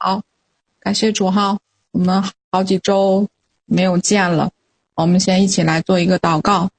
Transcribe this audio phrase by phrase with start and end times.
[0.00, 0.22] 好，
[0.78, 1.58] 感谢主哈，
[1.90, 3.28] 我们好几周
[3.66, 4.52] 没有见了，
[4.94, 6.70] 我们先一起来做一个祷告。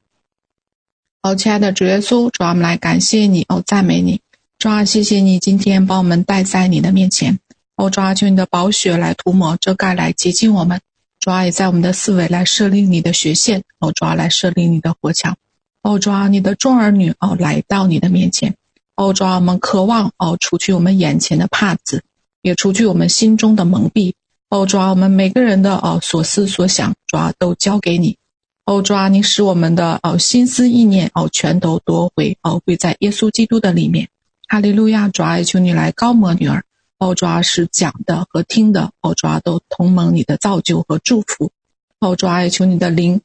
[1.21, 4.21] 哦，亲爱的主耶稣，主啊，我们来感谢你，哦，赞美你，
[4.58, 7.40] 主啊，谢谢你今天把我们带在你的面前，
[7.76, 10.79] 哦，主啊，求你的宝血来涂抹、遮盖、来洁净我们，
[11.20, 15.36] 主啊，也在我们的四围来设立你的血线，哦，主啊，来设立你的火墙，
[15.81, 18.55] 哦，主啊，你的众儿女哦来到你的面前，
[18.95, 22.02] 哦，主啊，我们渴望哦除去我们眼前的帕子，
[22.41, 24.14] 也除去我们心中的蒙蔽，
[24.50, 28.18] 哦，主啊，我们每个人的哦所思所想，主啊，都交给你。
[28.66, 34.09] 哦，主啊，你使我们的哦心思意念哦全都夺回哦归在耶稣基督的里面，
[34.48, 35.09] 哈利路亚！
[35.09, 36.64] 主啊，求你来高摩女儿，
[37.00, 41.52] 哦，主啊，是讲的和听的，哦，主啊，都同蒙你的造就和祝福，
[42.00, 43.22] 哦，主啊，求你的灵，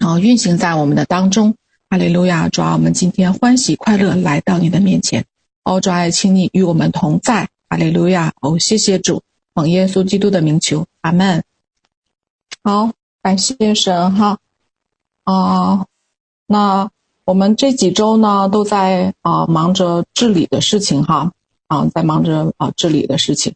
[0.00, 1.54] 哦运行在我们的当中，
[1.90, 2.48] 哈利路亚！
[2.48, 5.26] 主啊，我们今天欢喜快乐来到你的面前，
[5.64, 8.34] 哦，主啊，请你与我们同在，哈利路亚！
[8.42, 9.22] 哦，谢谢主，
[9.54, 11.42] 奉耶稣基督的名求，阿门。
[12.62, 12.90] 好，
[13.22, 14.38] 感谢神哈。
[15.24, 15.86] 啊，
[16.44, 16.90] 那
[17.24, 21.32] 我们这几周呢，都在啊忙着治理的事情哈，
[21.66, 23.54] 啊，在忙着啊治理的事情，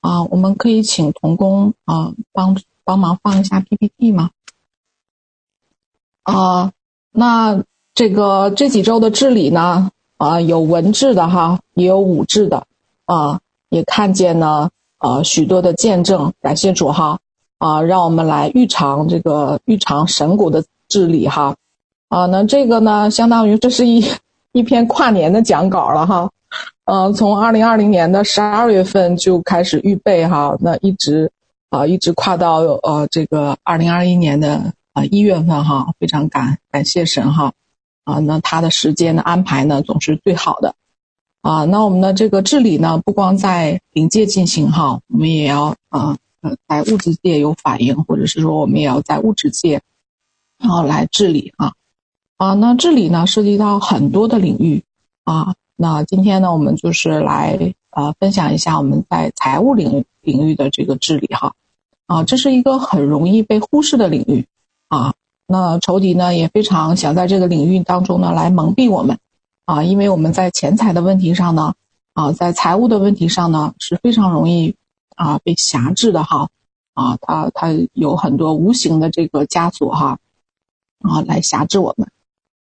[0.00, 4.28] 啊，我们可以请童工啊帮帮忙放一下 PPT 吗？
[6.24, 6.70] 啊，
[7.12, 12.66] 那这个这几周的治理呢，啊，有文字的哈，也有武治的，
[13.06, 17.18] 啊，也看见呢，啊，许多的见证，感谢主哈，
[17.58, 20.64] 啊，让我们来预尝这个预尝神国的。
[20.86, 21.56] 治理哈，
[22.08, 24.04] 啊，那这个呢，相当于这是一
[24.52, 26.30] 一篇跨年的讲稿了哈，
[26.84, 31.32] 呃，从二零二零年的十二月份就开始预备哈，那一直
[31.70, 37.54] 啊一直跨到呃这个二零二一年的啊一月份哈，非常感感谢神哈，
[38.04, 40.74] 啊，那他的时间的安排呢总是最好的，
[41.44, 49.82] 啊，那我们的这个治理呢不光在灵界进行哈，我们也要啊呃在物质界有反应，或者是说我们也要在物质界。
[50.58, 51.74] 然后来治理啊，
[52.38, 54.84] 啊，那治理呢涉及到很多的领域
[55.24, 55.54] 啊。
[55.76, 61.52] 那今天呢，我们就是来呃分享一下我们在财务领域领域的这个治理哈。
[62.06, 64.46] 啊，这是一个很容易被忽视的领域
[64.88, 65.12] 啊。
[65.46, 69.18] 那仇敌呢也非常想在这个领域当中呢来蒙蔽我们
[69.64, 71.74] 啊，因为我们在钱财的问题上呢
[72.12, 74.74] 啊，在财务的问题上呢是非常容易
[75.16, 76.48] 啊被辖制的哈。
[76.94, 80.18] 啊，它它有很多无形的这个枷锁哈。
[81.00, 82.08] 啊，来辖制我们，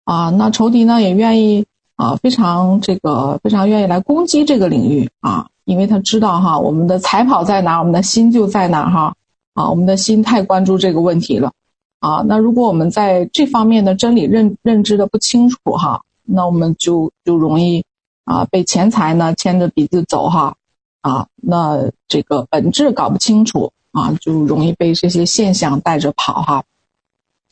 [0.02, 1.64] 啊，那仇敌呢也愿意
[1.94, 9.14] 啊，非常这个非常愿意来攻击这个领域啊，因为他知道哈，我们的财跑在哪，我们的心就在哪哈，
[9.54, 11.52] 啊，我们的心太关注这个问题了，
[12.00, 17.84] 啊，那如果我们在这方面的真理认认知的不清楚哈，那我们就就容易
[18.24, 20.56] 啊被钱财呢牵着鼻子走哈，
[21.00, 26.64] 啊，那这个本质搞不清楚啊，就容易被这些现象带着跑哈。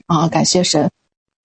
[0.06, 0.91] 啊，感谢神，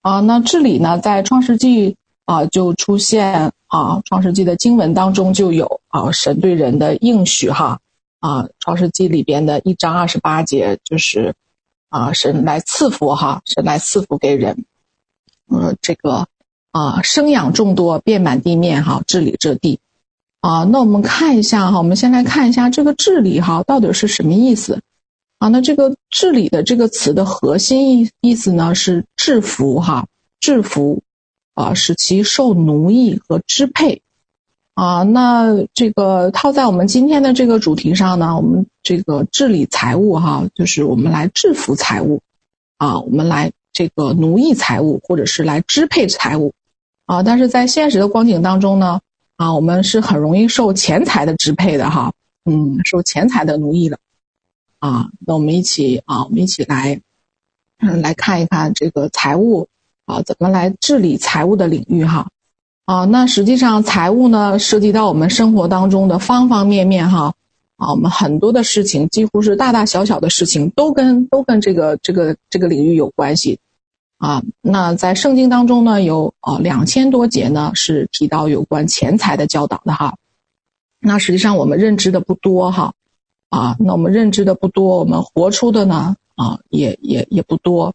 [0.01, 7.79] 啊，那治理呢，在创世纪啊就出现啊，创世纪的经文当中就有啊，神对人的应许哈，
[8.19, 11.35] 啊，创世纪里边的一章二十八节就是
[11.89, 14.65] 啊，神来赐福哈，神来赐福给人，
[15.47, 16.27] 呃，这个
[16.75, 19.79] 啊，生养众多，遍满地面哈，治理这地，
[20.41, 24.81] 啊，那我们看一下哈，我们先来看一下这个治理哈，到底是什么意思？
[25.37, 30.07] 啊，那这个治理的这个词的核心意意思呢是制服哈，
[30.41, 31.01] 制服
[31.53, 34.01] 啊，使其受奴役和支配
[34.73, 35.03] 啊。
[35.03, 42.21] 那这个套在我们今天的这个主题上呢，我们这个治理财务哈，就是我们来制服财务
[42.75, 46.53] 啊，我们来这个奴役财务，或者是来支配财务
[47.05, 47.23] 啊。
[47.23, 49.01] 但是在现实的光景当中呢，
[49.35, 52.13] 啊，我们是很容易受钱财的支配的哈，
[52.45, 53.99] 嗯，受钱财的奴役的。
[54.79, 57.01] 啊，那我们一起啊，我们一起来，
[57.79, 59.67] 嗯，来看一看这个财务
[60.05, 62.27] 啊，怎么来治理财务的领域哈。
[62.85, 67.33] 啊，那实际上财务呢，涉及到我们生活当中的方方面面哈。
[67.77, 73.59] 啊，我们很多的事情，几乎是大大小小的事情，都跟都跟这个这个这个领域有关系。
[74.17, 80.16] 啊，那在圣经当中呢，有啊两千多节呢是提到有关钱财的教导的哈。
[81.00, 82.94] 那实际上我们认知的不多哈。
[83.50, 87.94] 啊，那我们认知的不多，我们活出的呢，啊，也也也不多，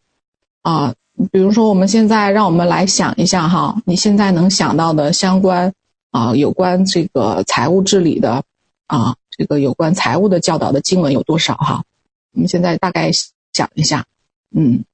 [0.63, 0.95] 啊，
[1.31, 5.75] 比如说我们现在让我们来想一下哈，你现在能想到的相关
[6.13, 8.43] 啊，有关这个财务治理的
[8.87, 11.85] 啊，这个有关财务的教导的经文有多少哈？
[12.33, 13.11] 我们现在大概
[13.53, 14.07] 想一下，
[14.55, 14.85] 嗯，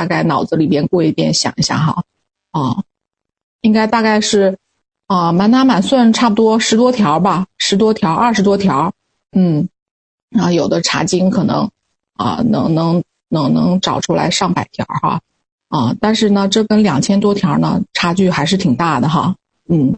[0.00, 2.04] 大概脑子里边过一遍想一下哈，
[2.52, 2.84] 啊，
[3.60, 4.56] 应该大概是
[5.06, 8.94] 啊，满打满算差不多十多条吧，十多条，二十多条，
[9.32, 9.68] 嗯。
[10.38, 11.70] 啊，有的查经可能
[12.14, 15.22] 啊能能能能找出来上百条哈，
[15.68, 19.34] 啊，但是呢，这跟两千多条呢差距还是挺大的哈，
[19.68, 19.96] 嗯，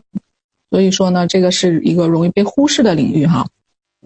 [0.70, 3.46] 所以说呢，这个是一个容易被忽视的领域哈，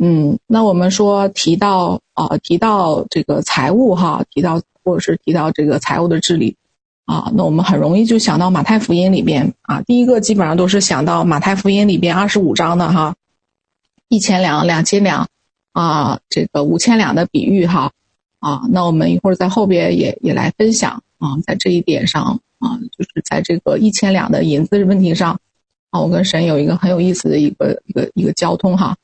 [0.01, 6.57] 嗯，那我们说提到啊提到这个财务哈，提到或者是提到这个财务的治理。
[7.05, 13.15] 啊，那我们很容易就想到马太福音里边啊，第一个基本上都是想到马太福音里边二十五章的哈，
[14.09, 15.29] 一千两、两千两，
[15.73, 17.91] 啊，这个五千两的比喻哈，
[18.39, 21.03] 啊，那我们一会儿在后边也也来分享。
[21.19, 25.41] 啊，在这一点上啊，就是在这个一千两的银子问题上，
[25.89, 28.99] 啊，我跟神有一个很有意思的一个一个一个交通哈，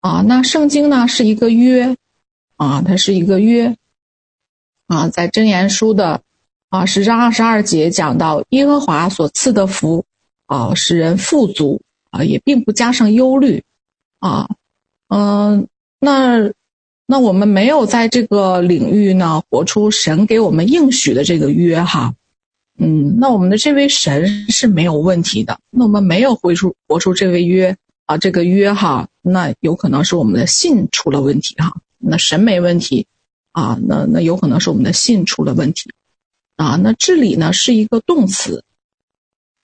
[0.00, 1.96] 啊，那圣经呢是一个约，
[2.54, 3.76] 啊，它是一个约，
[4.86, 6.22] 啊，在箴言书的。
[6.68, 10.04] 啊，十章二十二节讲到耶和华所赐的福，
[10.46, 11.80] 啊，使人富足，
[12.10, 13.62] 啊，也并不加上忧虑，
[14.18, 14.48] 啊，
[15.08, 15.68] 嗯，
[16.00, 16.50] 那
[17.06, 22.14] 那我们没有在这个领域呢活出神给我们应许的这个约哈，
[22.76, 33.06] 嗯，那我们的这位神是没有问题的，那我们没有活出活出这位约啊，这个约哈，那有可能是我们的信出了问题哈，那神没问题，
[33.56, 35.90] 啊，那那有可能是我们的信出了问题。
[36.56, 38.64] 啊，那治理呢是一个动词，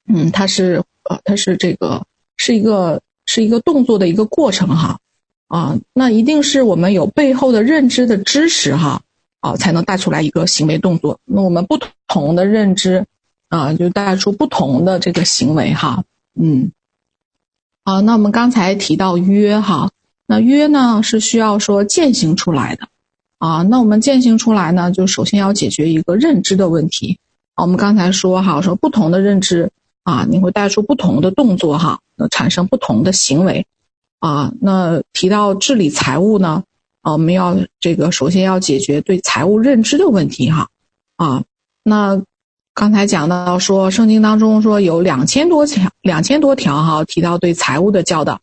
[0.08, 2.06] 嗯，它是呃，它是这个
[2.38, 4.98] 是一个是一个动作的一个过程哈，
[5.46, 9.02] 啊，那一定是我们有背后的认知的知识哈，
[9.40, 11.20] 啊，才能带出来一个行为动作。
[11.26, 13.04] 那我们不同的认知
[13.48, 16.04] 啊，就带出不同的这个行为哈，
[16.34, 16.72] 嗯，
[17.84, 19.90] 啊，那我们刚才提到约哈，
[20.26, 22.88] 那约呢是需要说践行出来的。
[23.42, 27.18] 啊，那我们践行出来呢，就首先要解决一个认知的问题。
[27.56, 29.72] 我们刚才说哈，说不同的认知
[30.04, 33.66] 啊，你会带出不同的动作哈，那产生不同的行为。
[34.20, 36.62] 啊，那提到治理财务呢，
[37.00, 40.68] 啊，我们要这个首先要解决对财务认知的问题哈。
[41.16, 41.42] 啊，
[41.82, 42.22] 那
[42.74, 48.40] 刚才讲到说圣经当中说有两千多条，两千多条哈，提到对财务的教导。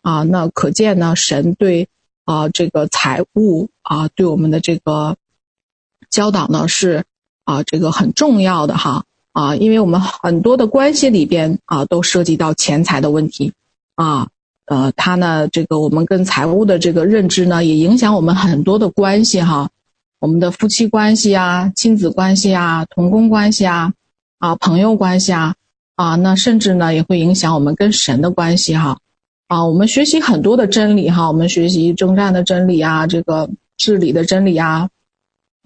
[0.00, 1.88] 啊，那可见呢，神对。
[2.24, 5.16] 啊，这个财务啊，对我们的这个
[6.08, 7.04] 教导呢是
[7.44, 13.52] 啊，这个很重要的哈啊，因为我们很多的关系里边啊，都涉及到钱财的问题
[13.94, 14.28] 啊，
[14.64, 19.68] 呃，它呢，这个我们跟财务的这个认知呢，也影响我们很多的关系哈，
[20.20, 23.92] 我们的夫妻关系啊，亲子关系啊，同工关系啊，
[24.38, 25.54] 啊，朋友关系啊，
[25.96, 28.96] 啊，那甚至呢，也会影响我们跟神的关系哈。
[29.48, 33.50] 啊，我们学习很多的真理哈，我们学习征战的真理啊，这个
[33.82, 34.90] 治理的真理啊，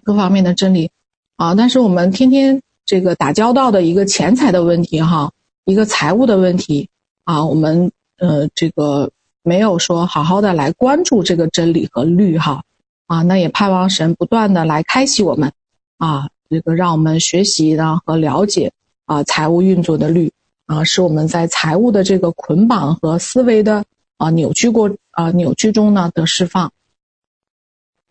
[0.03, 0.89] 各方面的真理
[1.35, 5.33] 啊，但是我们天天这个打交道的一个钱财的问题哈，
[5.65, 6.89] 一个财务的问题
[7.25, 9.11] 啊，我们呃这个
[9.43, 12.63] 没有说好好的来关注这个真理和律哈
[13.05, 15.51] 啊，那也盼望神不断的来开启我们
[15.99, 18.71] 啊，这个让我们学习呢和了解
[19.05, 20.31] 啊财务运作的律。
[20.65, 23.85] 啊，使我们在财务的这个捆绑和思维的
[24.17, 26.73] 啊扭曲过啊扭曲中呢得释放。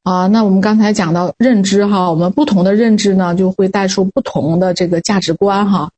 [0.06, 5.91] 啊，那我们刚才讲到认知哈，我们不同的认知呢就会带出不同的这个价值观哈。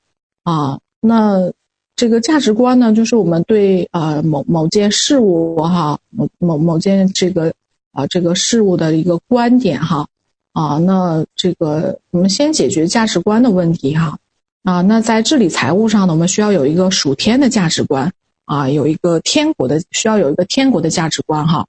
[0.45, 1.53] 啊，那
[1.95, 7.53] 这个价值观呢，就是我们对啊某某件事物哈，某某某件这个
[7.93, 10.07] 啊这个事物的一个观点哈。
[10.55, 14.19] 啊，那这个我们先解决价值观的问题哈。
[14.63, 18.11] 啊，那在治理财务上呢，我们需要有一个属天的价值观
[18.47, 21.67] 啊，有一个天国的，需要有一个天国的价值观哈。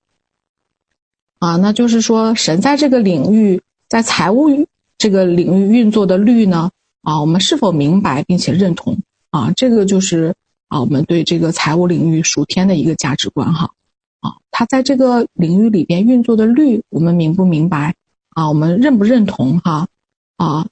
[1.39, 4.67] 啊，那就是说，神在这个领域，在财务
[4.97, 8.97] 这个领域运作的律呢，啊，我们是否明白并且认同
[9.31, 9.51] 啊？
[9.55, 10.35] 这个就是
[10.67, 13.71] 啊，我们对这个财务领域属天的一个价值观哈。
[14.19, 17.95] 啊，他在这个领域里边运作的律，我们明不明白
[18.31, 18.49] 啊？
[18.49, 19.87] 我们认不认同哈？
[20.35, 20.67] 啊？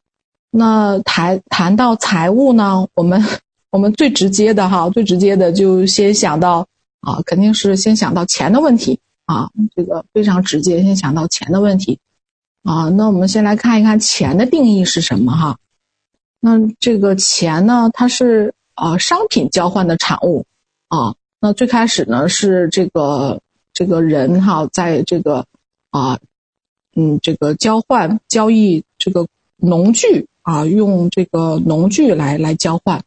[0.51, 3.23] 那谈谈到财务呢，我们
[3.69, 6.67] 我们最直接的哈，最直接的就先想到
[6.99, 11.99] 啊，肯定是先想到钱的问题啊，这个非常直接，先想到钱的问题
[12.63, 12.89] 啊。
[12.89, 15.59] 那我们先来看一看钱的定义是什么哈？
[16.39, 20.47] 那这个钱呢，它是啊商品交换的产物
[20.87, 21.13] 啊。
[21.39, 23.41] 那最开始呢是这个
[23.73, 25.45] 这个人哈，在这个
[25.91, 26.19] 啊
[26.95, 30.27] 嗯这个交换交易这个农具。
[30.47, 33.03] 啊，用这个农具来来交换，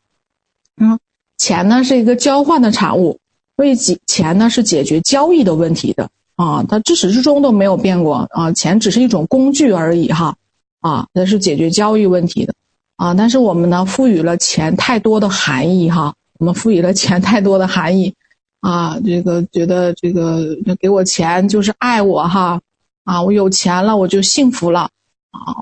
[0.76, 1.00] 嗯，
[1.38, 3.18] 钱呢是一个交换的产物，
[3.60, 3.76] 所以
[4.06, 10.34] 钱呢是解决交易的问题的啊，它至始至终都没有变过啊，钱只是一种工具而已哈，
[10.80, 12.54] 啊，它是解决交易问题的
[12.96, 18.14] 啊，但是我们呢赋予了钱太多的含义哈，我们赋予了钱太多的含义
[18.60, 22.62] 啊，这个觉得这个给我钱就是爱我哈
[23.04, 24.88] 啊，我有钱了，我就幸福了
[25.32, 25.52] 啊，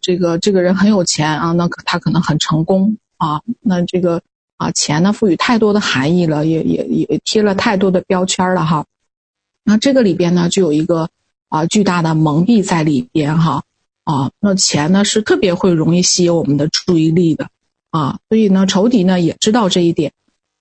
[0.00, 4.22] 这个这个人很有钱啊，那他可能很成功啊，那这个
[4.58, 8.84] 啊钱呢赋予太多的含义了，也也也贴了太多的标签了哈。
[9.64, 11.08] 那这个里边呢就有一个
[11.48, 13.62] 啊巨大的蒙蔽在里边哈
[14.04, 17.48] 啊，那钱呢是特别会容易吸引我们的注意力的
[17.90, 20.12] 啊，所以呢仇敌呢也知道这一点。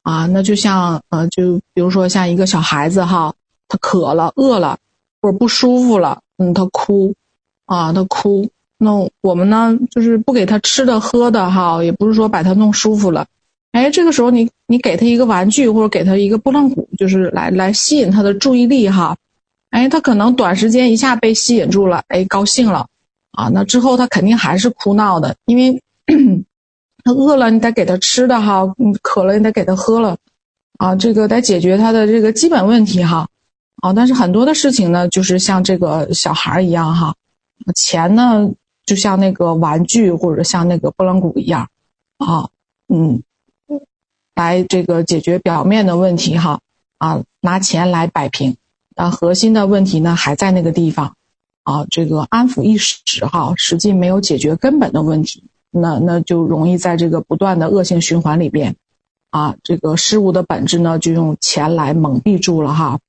[0.04, 3.34] 啊，那就像呃，就比如说像一个小孩子哈，
[3.68, 4.78] 他渴了、饿了，
[5.22, 7.14] 或者不舒服了，嗯，他哭，
[7.66, 8.50] 啊，他哭。
[8.78, 13.28] 那我们呢，就是不给他吃的喝的哈，也不是说把他弄舒服了。
[13.72, 19.16] 哎，这个时候你你给他一个玩具或者给他一个拨浪鼓，就是来来吸引他的注意力哈。
[19.70, 22.88] 哎，他可能短时间一下被吸引住了，哎，高兴了，
[23.32, 25.82] 啊，那之后他肯定还是哭闹的，因为。
[27.04, 30.18] 他饿了，你得给他吃的哈；你渴了，你得给他喝了，
[30.78, 33.30] 啊，这个得解决他的这个基本问题哈，
[33.82, 37.16] 啊，但是很多的事情呢，就是像这个小孩一样哈，
[37.76, 38.52] 钱呢
[38.86, 41.70] 就像那个玩具或者像那个拨浪鼓一样，
[42.18, 42.50] 啊，
[42.90, 43.24] 嗯，
[44.38, 46.60] 来这个解决表面的问题哈，
[47.00, 48.56] 啊，拿钱来摆平，
[48.96, 51.16] 啊核心的问题呢还在那个地方，
[51.64, 55.44] 啊，这个安抚一时哈，实际没有解决根本的问题。
[55.72, 58.76] 那那就容易在这个不断的恶性循环里边，
[59.32, 63.00] 啊，这个事物的本质呢，就用钱来蒙蔽住了哈，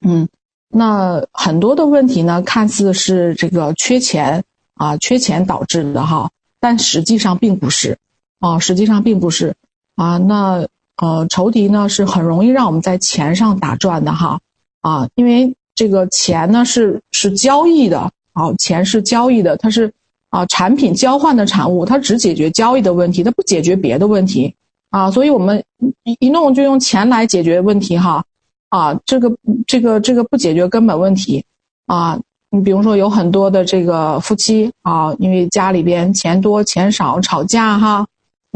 [0.00, 0.28] 嗯，
[0.68, 7.98] 那很多的问题呢，看似是这个缺钱啊，缺钱导致的哈，但实际上并不是，
[8.40, 9.54] 啊，实际上并不是，
[9.96, 14.38] 啊，那呃，仇敌呢是很容易让我们在钱上打转的哈，
[14.80, 19.92] 啊，因为这个钱呢是是交易的，啊，钱是交易的，它是。
[20.28, 24.54] 啊，产品交换的产物，它只解决交易的问题，它不解决别的问题。
[24.90, 25.64] 啊，所以我们
[26.02, 28.22] 一一弄就用钱来解决问题哈，
[28.68, 29.32] 啊，这个
[29.68, 31.44] 这个这个不解决根本问题。
[31.86, 32.18] 啊，
[32.50, 38.06] 你比如说有很多的这个夫妻啊，因为家里边钱多钱少吵架哈，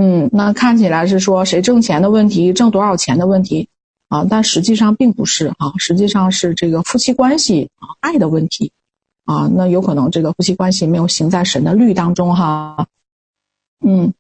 [0.01, 3.69] 嗯，那看起来是说谁挣钱的问题，挣多少钱的问题
[4.09, 8.73] 啊，但实际上并不是啊，实际上是这个夫妻关系啊爱的问题。
[9.27, 12.89] 啊，那有可能这个夫妻关系没有行在神的律当中哈，
[13.85, 14.13] 嗯，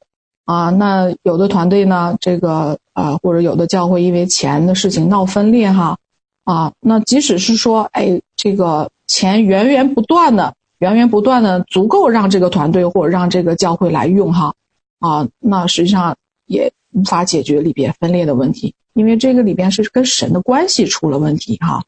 [0.45, 5.99] 啊，那有的团队呢，这个啊，或者有的教会因为钱的事情闹分裂哈，
[6.45, 14.55] 啊，那即使是说，哎，这个钱源源不断的、源源不断的足够让这个团队或者让这个教会来用哈，
[15.01, 16.17] 啊，那实际上
[16.47, 21.83] 也无法解决里边分裂的问题，因为这个里边是跟神的关系出了问题哈，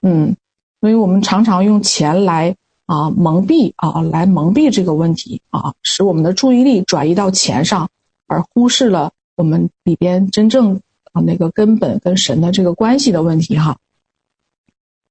[0.00, 0.36] 嗯，
[0.80, 2.54] 所以我们常常用钱来。
[2.88, 7.90] 啊，蒙蔽啊，来蒙蔽这个问题啊，使我们的注意力转移到钱上，
[8.26, 10.80] 而忽视了我们里边真正
[11.12, 13.76] 啊那个根本跟神的这个关系的问题哈。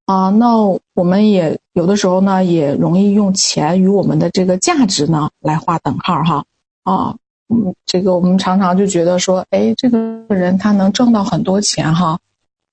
[0.06, 0.56] 啊，那
[0.92, 6.44] 我们也有的时候呢，也容易用钱与我们的这个价值呢来划等号哈。
[6.82, 7.16] 啊，
[7.48, 12.18] 嗯，这个我们常常就觉得说，哎，这个人他能挣到很多钱哈，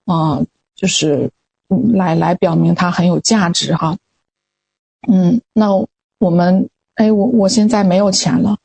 [0.06, 0.42] 啊，
[0.76, 1.32] 就是，
[1.94, 3.98] 来来表明他很有价值哈。
[5.08, 5.70] 嗯，那
[6.20, 8.58] 我们，哎，我我现在没有钱了，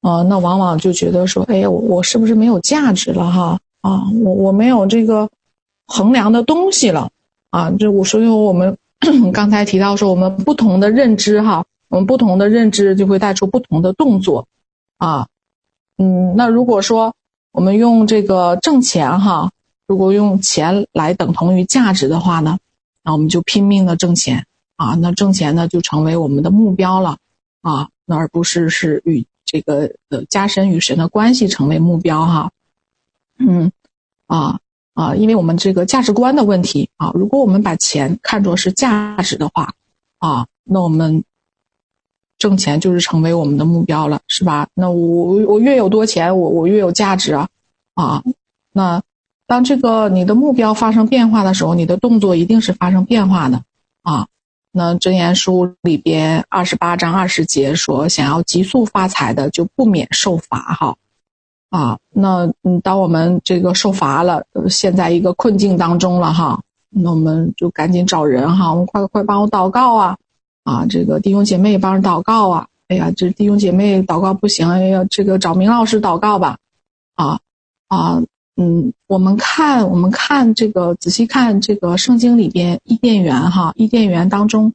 [0.00, 3.60] 啊，那往往就觉得说，哎，我我是不是没有价值了哈？
[3.82, 5.28] 啊，我我没有这个
[5.86, 7.10] 衡量的东西了，
[7.50, 8.76] 啊，这我所以我们
[9.32, 14.48] 刚才提到说，我们不同的认知哈，我们不同的认知就会带出不同的动作，
[14.96, 15.28] 啊，
[15.98, 17.14] 嗯，那如果说
[17.52, 19.52] 我们用这个挣钱哈，
[19.86, 22.58] 如果用钱来等同于价值的话呢，
[23.04, 24.46] 那我们就拼命的挣钱。
[24.76, 27.18] 啊，那挣钱呢就成为我们的目标了，
[27.62, 32.52] 啊，那而不是是与这个呃加深与神的关系成为目标哈，
[33.40, 33.72] 嗯，
[34.28, 34.60] 啊
[34.94, 39.74] 啊，因为我们这个价值观的问题啊，如果我们把钱看作是价值的话，
[40.18, 41.24] 啊，那我们
[42.38, 44.68] 挣钱就是成为我们的目标了，是吧？
[44.74, 47.48] 那我我越有多钱，我我越有价值啊，
[47.94, 48.22] 啊，
[48.72, 49.02] 那
[49.46, 53.62] 当这个你的目标发生变化的时候，你的动作一定是发生变化的，
[54.02, 54.26] 啊。
[54.70, 60.96] 那箴言书里边二十八章二十节说，想要急速发财的就不免受罚哈，
[61.70, 70.18] 啊，那嗯，当我们这个受罚了，陷在一个困境当中了哈，那我们就赶紧找人哈，我们快快帮我祷告啊，
[70.68, 76.58] 啊，这个弟兄姐妹帮着祷告啊，哎呀，这弟兄姐妹祷告不行，哎呀，这个找明老师祷告吧，
[77.14, 77.40] 啊
[77.86, 78.22] 啊。
[78.60, 84.72] 嗯，我们看，我们看这个，仔细看这个圣经里边伊甸园哈，伊甸园当中，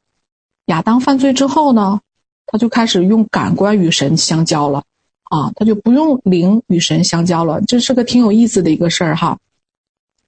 [0.67, 2.00] 亚当犯罪之后呢，
[2.45, 4.85] 他就开始用感官与神相交了，
[5.23, 9.38] 啊，他就不用灵与神相交了，这是个挺有意思的一个事儿哈，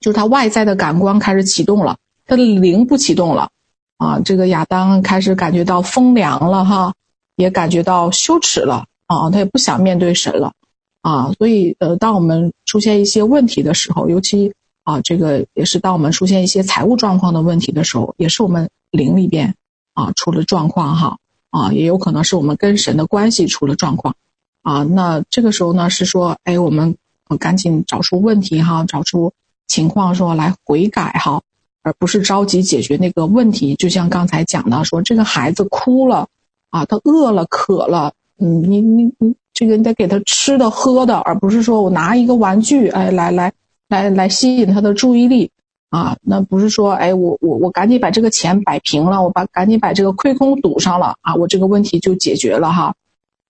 [0.02, 1.96] 就是他外在的感官开始启动了，
[2.26, 3.52] 他的灵不启动了，
[3.98, 6.94] 啊，这个亚当开始感觉到风凉了哈，
[7.36, 10.54] 也感觉到羞耻了啊，他也不想面对神了
[11.02, 19.56] 啊，所以呃，当我们出现一些问题的时候，尤其啊，这个也是当我们出现一些财务状况的问题的时候，也是我们灵里边
[19.94, 21.18] 啊出了状况哈
[21.50, 24.16] 啊，也有可能是我们跟神的关系出了状况
[24.62, 26.98] 啊，那这个时候呢是说，哎，我们
[27.40, 29.32] 赶紧找出问题哈，找出
[29.68, 31.42] 情况说来悔改哈。
[31.86, 36.28] 而不是着急解决那个问题，就像刚才讲的，说这个孩子哭了，
[36.72, 43.54] 啊，他饿了渴了，嗯，你你你，这个你得给他吃的喝的，而不是说我拿一个玩具，哎，来来
[43.88, 45.52] 来来吸引他的注意力，
[45.92, 52.96] 啊，那不是说，哎，我我我赶紧把这个钱摆平了，我把赶紧把这个亏空堵上了，啊，我这个问题就解决了哈，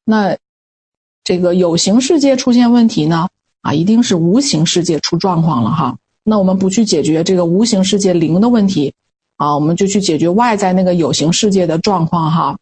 [0.03, 0.35] 那
[1.23, 3.29] 这个有形世界出现问题呢，
[3.61, 5.97] 啊，一定是无形世界出状况了哈。
[6.27, 8.95] 那我们不去解决这个无形世界零的问题，
[9.37, 12.57] 啊，我们就去解决外在那个有形世界的状况哈。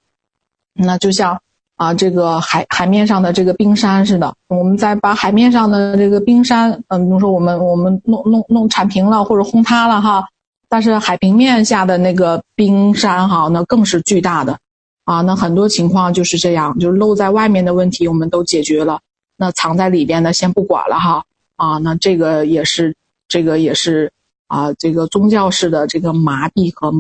[0.74, 1.40] 那就像
[1.78, 10.28] 啊，这个海海面上的这个冰山似的，我们再把海面上的这个冰山，嗯，比如说我们我们弄弄弄铲平了或者轰塌了哈，
[10.68, 14.60] 但是海平面下的那个冰山哈，那更是巨大的，
[15.06, 19.00] 啊，那很多情况就是这样，就是露在外面的问题我们都解决了，
[19.38, 21.24] 那藏在里边的先不管了哈，
[21.56, 22.94] 啊，那这个也是。
[23.34, 24.12] 这个也是
[24.46, 26.94] 啊，这个宗教式的这个麻痹和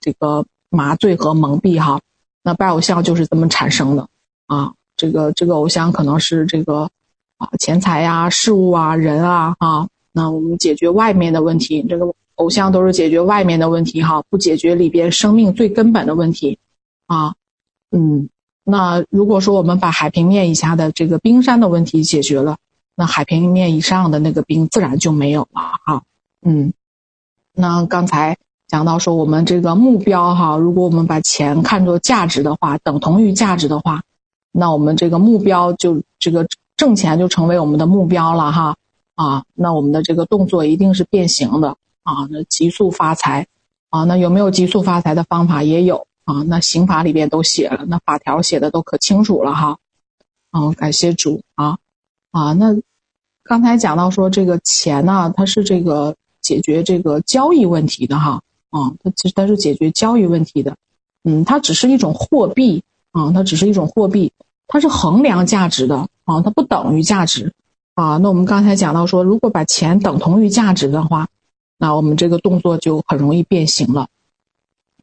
[0.00, 2.00] 这个麻醉和蒙蔽哈，
[2.42, 4.08] 那拜偶像就是这么产生的
[4.46, 4.72] 啊。
[4.96, 6.90] 这个这个偶像可能是这个
[7.36, 9.86] 啊钱财呀、事物啊、人啊啊。
[10.10, 16.58] 那我们解决外面的问题，这个偶像都是解决外面的问题哈，不解决里边生命最根本的问题
[17.06, 17.36] 啊。
[17.92, 18.28] 嗯，
[18.64, 22.56] 那如果说我们把海平面以下的这个冰山的问题解决了。
[23.00, 26.02] 那海平面以上的那个冰自然就没有了哈，
[26.42, 26.72] 嗯，
[27.52, 34.02] 那刚才讲到说我们这个目标哈，如果我们把钱看作价值的话，等同于价值的话，
[34.50, 38.76] 那我们这个目标就这个挣钱就成为我们的目标了哈，
[39.14, 43.46] 啊，那我们的这个动作一定是变形的啊，那急速发财
[43.90, 45.62] 啊，那有没有急速发财的方法？
[45.62, 49.78] 也有啊，那刑法里边都写了，那法条写的都可清楚了哈，
[50.50, 51.78] 啊，感谢主啊，
[52.32, 52.76] 啊，那。
[53.48, 60.76] 刚才讲到说这个钱呢，它是这个解决这个交易问题的哈，啊，它其实它是解决交易问题的，
[61.24, 64.32] 嗯，它只是一种货币啊，它只是一种货币，
[64.66, 67.54] 它是衡量价值的啊，它不等于价值
[67.94, 68.18] 啊。
[68.18, 71.28] 那我们刚才讲到说，如果把钱等同于价值的话，
[71.78, 74.08] 那我们这个动作就很容易变形了。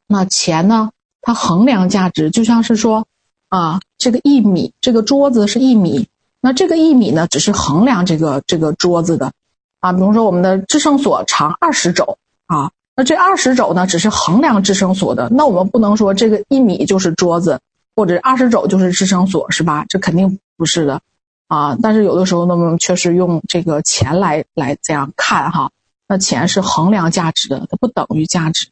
[0.06, 3.08] 那钱呢，它衡量价值就像是说
[3.50, 6.08] 啊，这个一米，这个桌子是一米。
[6.46, 9.32] 那这个一米呢，只是衡量这个这个桌子的，
[9.80, 15.28] 啊，比如说我们的支撑索长二十肘啊，那这二十肘呢，只是衡量支撑索的。
[15.32, 17.62] 那我们不能说这个一米就是桌子，
[17.96, 19.86] 或者二十肘就是支撑索，是吧？
[19.90, 21.02] 这肯定不是的，
[21.48, 21.76] 啊。
[21.82, 25.72] 但是有的时候呢，我们确实用这个钱来来这样看哈，
[26.08, 28.68] 那钱是衡量价值的，它不等于价值，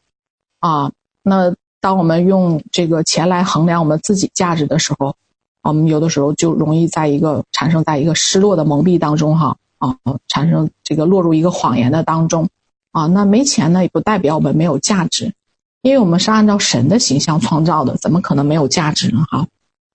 [0.60, 0.92] 啊。
[1.24, 5.16] 那当我们用这个钱来衡量我们自己价值的时候。
[5.64, 9.98] 我们有的时候就容易在一个产生在一个失落的蒙蔽当中，哈啊，
[10.28, 12.50] 产生这个落入一个谎言的当中，
[12.92, 15.34] 啊，那没钱呢也不代表我们没有价值，
[15.82, 19.26] 因为我们是按照神的形象创造的，怎么可能没有价值呢？
[19.30, 19.48] 哈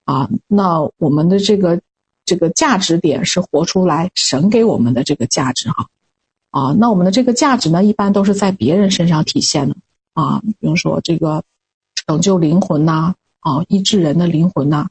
[0.05, 1.79] 啊，那我们的这个
[2.25, 5.85] 这个价值点是活出来神给我们的这个价值，哈
[6.49, 9.75] 啊，那我们的这个价值呢，一般都是在别人身上体现的
[10.13, 11.43] 啊，比如说这个
[12.07, 14.77] 拯救灵魂呐，啊，医治人的灵魂呐。
[14.77, 14.89] 啊，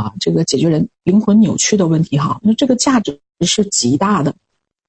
[0.00, 4.34] 啊这个解决人灵魂扭曲的问题哈，那这个价值是极大的，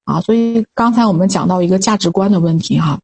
[0.04, 3.00] 啊，所以刚才我们讲到一个价值观的问题哈，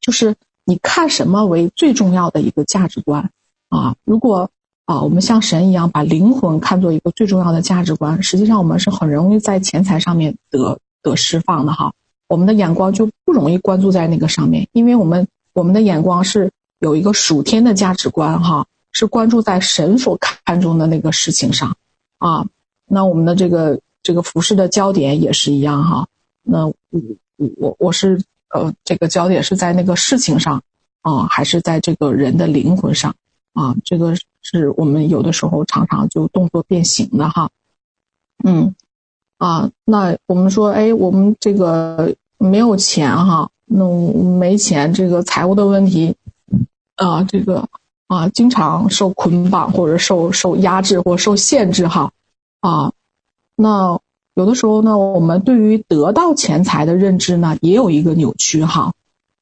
[0.00, 3.30] 就是你看什么为最重要的一个价值观
[3.68, 3.96] 啊？
[4.04, 4.50] 如果
[4.84, 11.92] 啊，我们像神一样把灵魂看作一个最重要的价值观，实际上我们是很容易在钱财上面得得释放的哈，
[12.28, 18.66] 我们的眼光就不容易关注在那个上面，因为我们我们的眼光是有一个属天的价值观哈。
[18.98, 21.76] 是关注在神所看重的那个事情上，
[22.16, 22.46] 啊，
[22.86, 26.08] 那我们的这个这个服饰的焦点也是一样哈。
[26.42, 26.74] 那我
[27.58, 30.62] 我我是呃，这个焦点是在那个事情上
[31.02, 33.14] 啊，还是在这个人的灵魂上
[33.52, 33.76] 啊？
[33.84, 37.50] 这个是我们有的时候常常就动作变形的哈。
[38.44, 38.74] 嗯，
[39.36, 43.84] 啊，那我们说，哎，我们这个没有钱哈，那
[44.38, 46.16] 没钱，这个财务的问题
[46.94, 47.68] 啊，这个。
[48.08, 52.12] 啊，经常受捆绑或者受受压制或受限制哈，
[52.60, 52.92] 啊，
[53.56, 53.98] 那
[54.34, 58.92] 有的时候呢，我们对于得到钱财的认知呢，也有一个扭曲哈，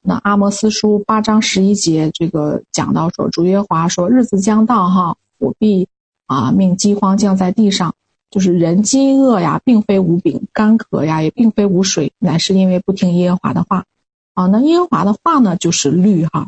[0.01, 5.87] 那阿摩司书八章十一节这个讲到说，主耶华说，日子将到哈，我必
[6.25, 7.93] 啊命饥荒降在地上，
[8.31, 13.85] 就是人饥饿呀，并非无饼，干渴呀，也并非无水，乃是因为不听耶和华的话。
[14.33, 16.47] 啊，那耶和华的话呢，就是律哈。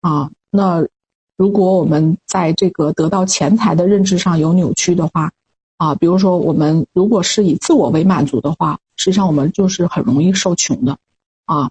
[0.00, 0.86] 啊，那
[1.40, 5.32] 如果我们在这个得到钱财的认知上有扭曲的话，
[5.78, 10.98] 啊，比如说我们如果是以自我为满足的话，实际上我们就是很容易受穷的。
[11.46, 11.70] 啊，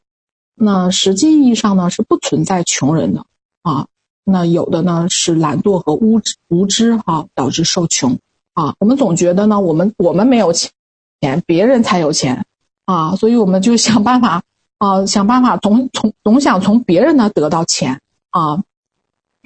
[0.56, 3.28] 那实际意义上呢，是不存在穷人的。
[3.62, 3.86] 啊，
[4.24, 8.18] 那有的呢是懒惰和无知无知哈，导致受穷。
[8.54, 10.74] 啊，我们总觉得呢，我们我们没有钱，
[11.46, 12.48] 别人才有钱。
[12.86, 14.42] 啊，所以我们就想办法。
[14.80, 18.02] 啊，想办法总从总想从别人那得到钱
[18.32, 18.64] 啊，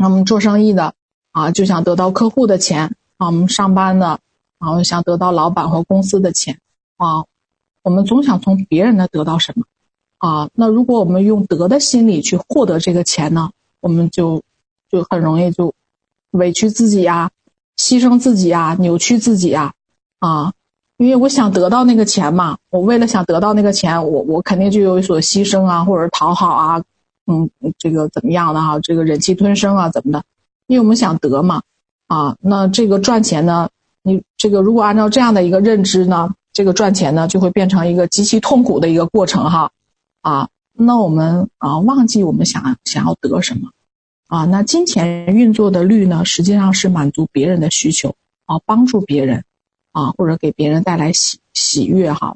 [0.03, 0.93] 我们做生意的
[1.31, 4.19] 啊，就想得到客户的钱啊，我们上班的
[4.59, 6.59] 啊，想得到老板和公司的钱
[6.97, 7.25] 啊，
[7.83, 9.65] 我们总想从别人那得到什么
[10.17, 10.49] 啊？
[10.53, 14.43] 那如果我们用得的心理去获得这个钱呢，我们就
[14.89, 15.73] 就很容易就
[16.31, 17.31] 委屈自己呀，
[17.77, 19.73] 牺牲自己呀，扭曲自己呀，
[20.19, 20.53] 啊。
[20.97, 26.83] 因为我想得到那个钱嘛，我为了想得到那个钱，我我肯定就有所牺牲啊，或者讨好啊，
[27.25, 30.23] 嗯，这个怎么样的哈，这个忍气吞声啊，怎么的？
[30.67, 31.61] 因为我们想得嘛，
[32.07, 33.69] 啊，那这个赚钱呢，
[34.01, 39.71] 你这个如果按照这样的一个认知呢，这个赚钱呢就会变成一个极其痛苦的一个过程哈，
[40.21, 43.71] 啊，那我们啊忘记我们想想要得什么，
[44.27, 49.43] 啊，那金钱运作的律呢，实际上是满足别人的需求啊，帮助别人。
[49.95, 52.35] 啊，或者给别人带来喜喜悦哈，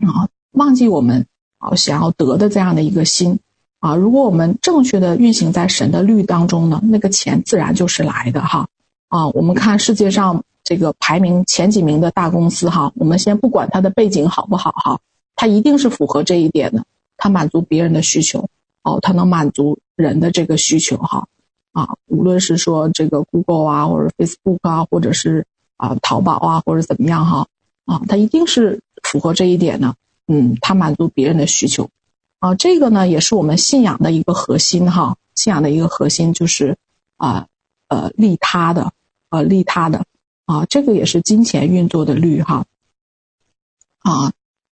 [0.00, 1.26] 啊，忘记我们
[1.56, 3.38] 啊想要得的这样的一个心
[3.80, 3.96] 啊。
[3.96, 8.68] 如果我们正确的运行在神的律当中呢，那个钱自然就是来的哈。
[9.08, 15.00] 啊，我们看世界上这个排名前几名的大公司哈，我们先不管它的背景好不好哈，
[15.34, 16.84] 它一定是符合这一点的，
[17.16, 18.48] 它满足别人的需求
[18.84, 21.26] 哦，它能满足人的这个需求哈。
[21.72, 25.46] 啊，无论是说这个 Google 啊，或者 Facebook 啊，或者是。
[25.82, 27.46] 啊，淘宝啊，或者怎么样哈，
[27.86, 29.94] 啊，它一定是符合这一点的，
[30.28, 31.88] 嗯，它满足别人的需求，
[32.40, 36.76] 啊，这个呢也是我们信仰的一个核心哈，信仰的一个核心就是
[37.16, 37.46] 啊，
[37.88, 38.92] 呃，利他的，
[39.28, 40.04] 呃，利他的，
[40.46, 42.64] 啊，这个也是金钱运作的律哈，
[44.00, 44.32] 啊，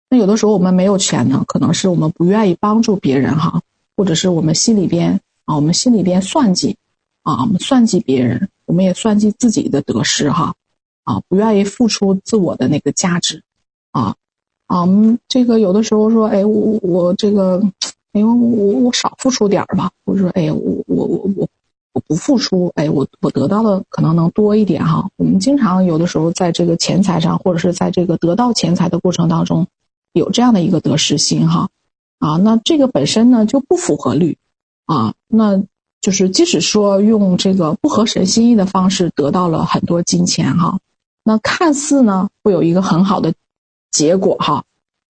[0.09, 3.61] 那有的时候我们没有钱呢，可能是我们不愿意帮助别人哈，
[3.97, 6.79] 或者是我们心里边啊，我们心里边算计，
[7.23, 10.55] 啊，我们算计别人，我们也算计自己的得失哈。
[11.03, 13.45] 啊，不愿意付出自我的那个价值，
[13.93, 14.17] 啊，
[14.67, 17.63] 啊，嗯，这个有的时候说，哎，我我这个，
[18.13, 21.49] 哎，我我我少付出点儿吧，或者说，哎，我我我我
[21.93, 25.09] 我不付出，哎，我我得到的可能能多一点哈。
[25.17, 29.67] 我们经常有的时候在这个钱财上，或者是在这个得到钱财的过程当中，
[30.13, 31.69] 有这样的一个得失心哈，
[32.19, 34.39] 啊，那这个本身呢就不符合律，
[34.85, 35.63] 啊，那。
[36.03, 40.79] 就是，即使说用这个不合神心意的方式得到了很多金钱哈，
[41.25, 43.35] 那看似呢会有一个很好的
[43.97, 44.65] 结果哈，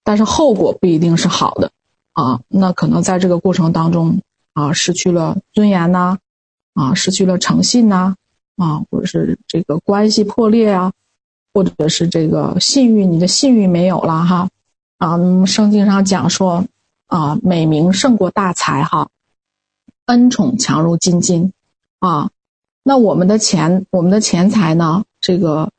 [0.05, 1.73] 但是后果不一定是好的
[2.13, 2.41] 啊。
[2.47, 4.21] 那可能在这个过程当中
[4.53, 6.19] 啊，失去了尊严呐，
[6.73, 8.15] 啊，失去了诚信呐，
[8.57, 10.93] 啊，或者是这个关系破裂啊，
[11.53, 14.49] 或者是这个信誉，你的信誉没有了哈。
[14.99, 16.65] 啊，圣经上讲说
[17.09, 19.09] 啊，美名胜过大财哈。
[20.07, 21.53] 恩宠强如金金，
[21.99, 22.31] 啊，
[22.85, 25.03] 那我们的钱，我们的钱财呢？
[25.21, 25.73] 这个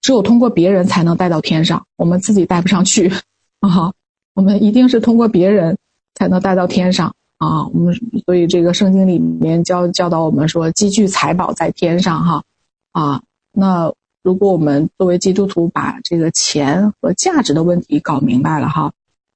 [0.00, 3.12] 只有通过别人才能带到天上，我们自己带不上去
[3.60, 3.92] 啊。
[4.34, 5.78] 我们一定是通过别人
[6.14, 7.66] 才能带到天上啊。
[7.68, 12.44] 我们所以这个圣经里面教教导我们说，积聚财宝在天上哈
[12.92, 13.22] 啊。
[13.52, 18.92] 那如果我们作为基督徒把这个钱和价值的问题搞明白了哈，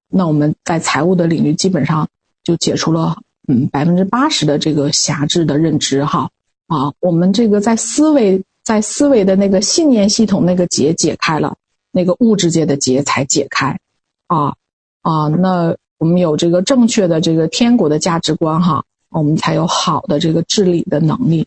[0.08, 2.08] 那我们在财务的领域基本上
[2.42, 3.18] 就解除了。
[3.46, 6.30] 嗯，百分之八十的这个狭制的认知哈
[6.66, 11.56] 啊，我们这个在思维在思维的那个信念系统那个结解开了，
[11.92, 13.78] 那个物质界的结才解开
[14.26, 14.56] 啊
[15.02, 21.46] 啊，那我们有这个正确的这个天国的价值观哈，我们才有好的这个治理的能力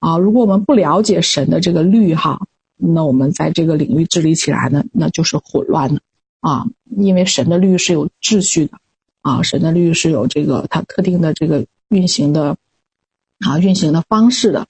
[0.00, 0.18] 啊。
[0.18, 2.46] 如果我们不了解神的这个律哈，
[2.76, 6.00] 那我们在这个领域治理起来呢，那就是混乱的
[6.40, 8.78] 啊，因为神的律是有秩序的。
[9.20, 12.58] 啊，神的律是有这个它特定的这个运行的
[13.38, 14.66] 啊运行的方式的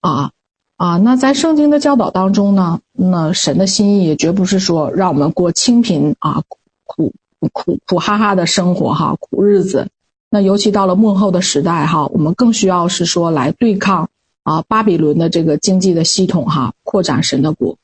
[0.00, 0.32] 啊
[0.80, 0.96] 啊。
[0.96, 6.42] 那在圣经的教导当中呢，那神的心意也绝不是说让我们过清贫啊
[6.86, 7.12] 苦
[7.52, 9.88] 苦苦哈哈的生活哈苦日子。
[10.30, 14.08] 那尤其到了末后的时代哈，我们更需要是说来对抗
[14.42, 17.76] 啊巴比伦的这个经济的系统哈，扩展神的国。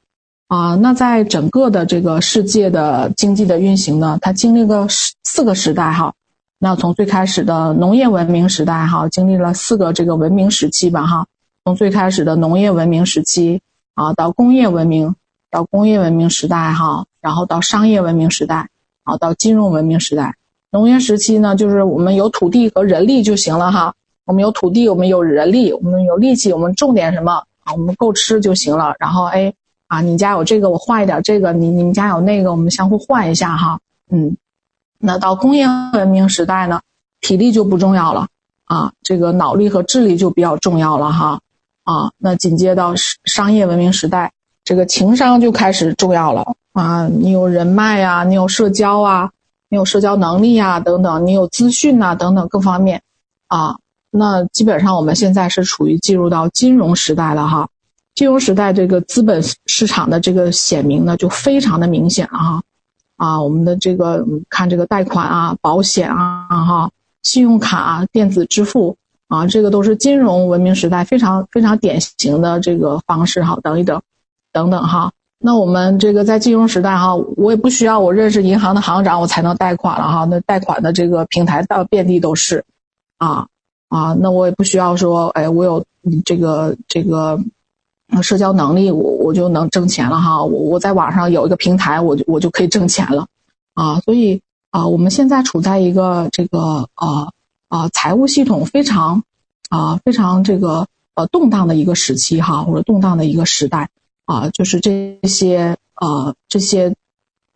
[0.49, 4.87] 啊，那在整个的这个世界的经济的运行呢，它经历了
[5.25, 6.15] 四个时代哈，
[6.61, 11.27] 那从最开始的农业文明时代哈，经历了四个这个文明时期吧哈，
[11.67, 13.61] 从最开始的农业文明时期
[13.95, 15.17] 啊，到工业文明，
[15.51, 18.69] 到工业文明时代哈，然后到商业文明时代，
[19.03, 20.37] 啊，到金融文明时代。
[20.71, 23.95] 农业时期呢，就是我们有土地和人力就行了哈，
[24.27, 28.95] 我们有土地，我们有人力，我们有力气，我们种点什么啊，我们够吃就行了。
[29.01, 29.53] 然后哎
[29.89, 34.37] 啊，你家有这个，我换一点这个，你你们家有那个，我们相互换一下哈，嗯。
[35.01, 36.81] 那到工业文明时代呢，
[37.21, 38.29] 体力就不重要了
[38.67, 41.41] 啊，这个脑力和智力就比较重要了哈
[41.87, 42.13] 啊。
[42.19, 42.93] 那紧接到
[43.25, 47.09] 商业文明时代，这个情商就开始重要了啊。
[47.09, 49.31] 你有人脉啊，你有社交啊，
[49.71, 53.03] 你有社交能力啊，等等，你有资讯呐，等等各方面
[53.49, 53.77] 啊。
[54.11, 57.69] 那基本上我们现在是处于进入到金融时代了哈。
[58.15, 62.63] 金融时代这个资本市场的这个显明呢，就非常的明显了哈。
[63.17, 66.91] 啊，我们的这个看这个贷款啊、保险啊、哈、
[67.23, 68.97] 信用卡啊、电子支付
[69.29, 73.59] 啊，这个都是金融文明时代非常非常典型的这个方式哈。
[73.63, 74.03] 等一等，
[74.53, 75.13] 等等哈。
[75.39, 80.25] 那我们这个在金融时代哈，我也不需要我认识银行的行长我才能贷款了哈。
[80.25, 82.65] 那贷款的这个平台到遍地都是，
[83.19, 83.47] 啊
[83.89, 85.85] 啊，那我也不需要说，哎，我有
[86.25, 87.41] 这个这个。
[88.23, 90.45] 社交能力，我我就能挣钱了哈。
[90.45, 93.27] 我我在网上有一个平台，我就我就可以挣钱了，
[93.75, 97.33] 啊，所以啊，我们现在处在一个这个啊
[97.69, 99.23] 啊财务系统非常
[99.69, 103.91] 啊非常这个呃动荡的一个时期哈，或者动荡的一个时代
[104.25, 106.95] 啊，就是这些呃这些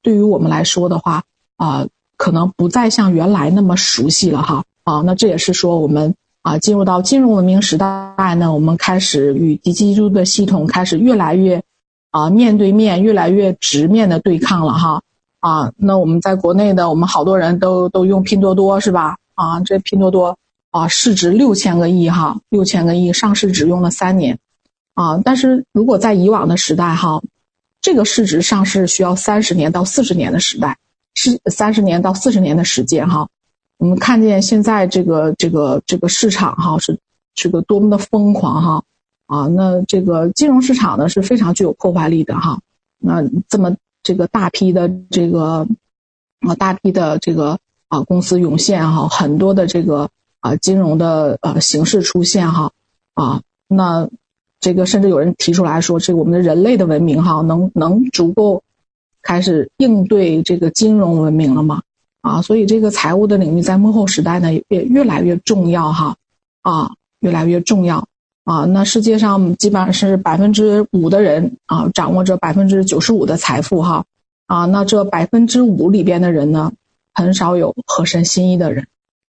[0.02, 1.24] 对于我们来说的话
[1.56, 6.14] 啊，可能不再像原来那么熟悉了哈啊，那这也是说我们。
[6.42, 11.62] 啊，进入到金融文明时代呢，我们开始与敌基督的系统开始越来越，
[12.10, 15.02] 啊，面对面，越来越直面的对抗了哈。
[15.40, 19.18] 啊，那我们在国内的，我们好多人都都用拼多多是吧？
[19.40, 20.37] 啊，这拼多多
[20.70, 24.38] 啊，市值六千个亿哈，六千个亿上市只用了三年，
[24.92, 27.22] 啊，但是如果在以往的时代哈，
[27.81, 30.76] 这个市值上市需要三十年到四十年的时代，
[31.14, 33.31] 是三十年到四十年的时间哈。
[33.79, 36.98] 我们看见现在这个这个这个市场哈是
[37.35, 38.85] 是个多么的疯狂哈
[39.24, 42.61] 啊，那这个金融市场呢是非常具有破坏力的哈。
[42.98, 45.66] 那这么这个大批的这个
[46.40, 47.59] 啊大批的这个
[47.90, 50.09] 啊公司涌现哈，很多的这个
[50.40, 52.72] 啊金融的呃形式出现哈
[53.12, 54.09] 啊，那
[54.61, 58.62] 这个甚至有人提出来说，这个我们的人类的文明哈能能足够
[59.22, 61.83] 开始应对这个金融文明了吗？
[62.22, 66.16] 啊，所以这个财务的领域在幕后时代呢也越来越重要哈，
[66.62, 68.07] 啊，越来越重要
[68.44, 68.66] 啊。
[68.66, 74.05] 那世界上基本上是百分之五的人啊，掌握着百分之九十五的财富哈，
[74.46, 76.72] 啊，那这百分之五里边的人呢，
[77.12, 78.86] 很少有合神心意的人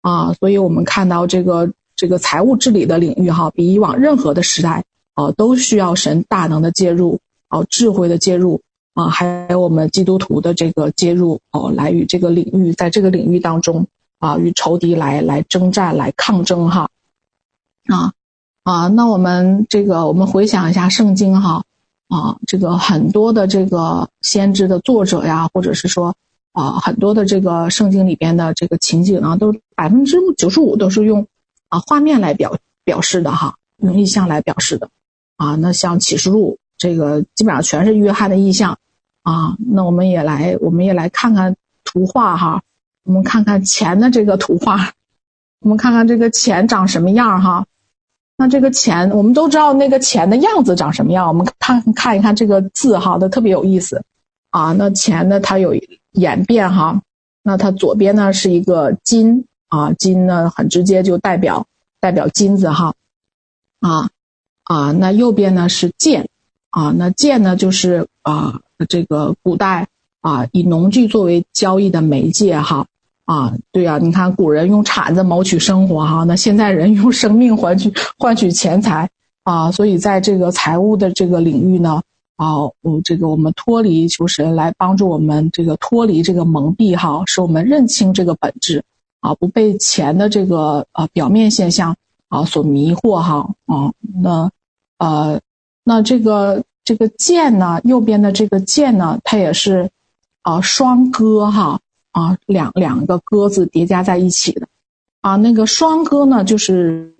[0.01, 0.33] 啊。
[0.33, 4.83] 所以我们看到这个这个财务治理的领域哈，比以往任何的时代
[5.13, 8.61] 啊，都需要神大能的介入，啊，智慧的介入。
[8.95, 13.87] 啊，还有我们基督徒的这个介入哦，来与这个领域，在这个领域当中
[14.19, 16.89] 啊，与仇敌来来征战、来抗争哈。
[17.87, 18.13] 啊
[18.63, 21.65] 啊，那我们这个我们回想一下圣经哈
[22.07, 26.15] 啊，这个很多的这个先知的作者呀，或者是说
[26.55, 31.27] 啊很多的这个圣经里边的这个情景啊，都百分之九十五都是用
[31.69, 34.89] 啊画面来表表示的哈，用意象来表示的
[35.37, 35.55] 啊。
[35.55, 38.79] 那像启示录这个基本上全是约翰的意象。
[39.25, 42.61] 啊，那我们也来，我们也来看看图画哈。
[43.05, 44.91] 我们看看钱的这个图画，
[45.61, 47.65] 我们看看这个钱长什么样哈。
[48.37, 51.27] 那这个钱，我们都知道那个钱的样子长什么样。
[51.27, 54.03] 我们看看一看这个字哈，它特别有意思
[54.51, 54.73] 啊。
[54.73, 55.73] 那钱呢，它有
[56.15, 57.01] 演变哈。
[57.43, 61.65] 那它左边呢是一个金啊，金呢很直接就代表
[61.99, 62.93] 代表金子哈。
[63.79, 64.09] 啊
[64.63, 66.27] 啊，那右边呢是剑
[66.69, 68.61] 啊，那剑呢就是啊。
[68.89, 69.87] 这个古代
[70.19, 72.85] 啊，以农具作为交易的媒介哈
[73.23, 79.09] 啊，对啊，你看古人用铲子谋取生活哈，那现在人用生命换取换取钱财
[79.43, 82.01] 啊，所以在这个财务的这个领域呢
[82.35, 88.83] 啊，嗯，这个我们脱离求神来帮助我们这个脱离这个蒙蔽哈，使我们认清这个本质
[89.19, 91.95] 啊，不被钱的这个呃表面现象
[92.29, 94.49] 啊所迷惑哈啊，那
[94.97, 95.39] 呃
[95.83, 96.63] 那这个。
[96.87, 99.89] 这个剑呢，右边的这个剑呢，它也是，
[100.43, 101.79] 啊，双戈哈，
[102.11, 104.67] 啊，两两个鸽子叠加在一起的，
[105.21, 107.15] 啊，那个双戈呢，就是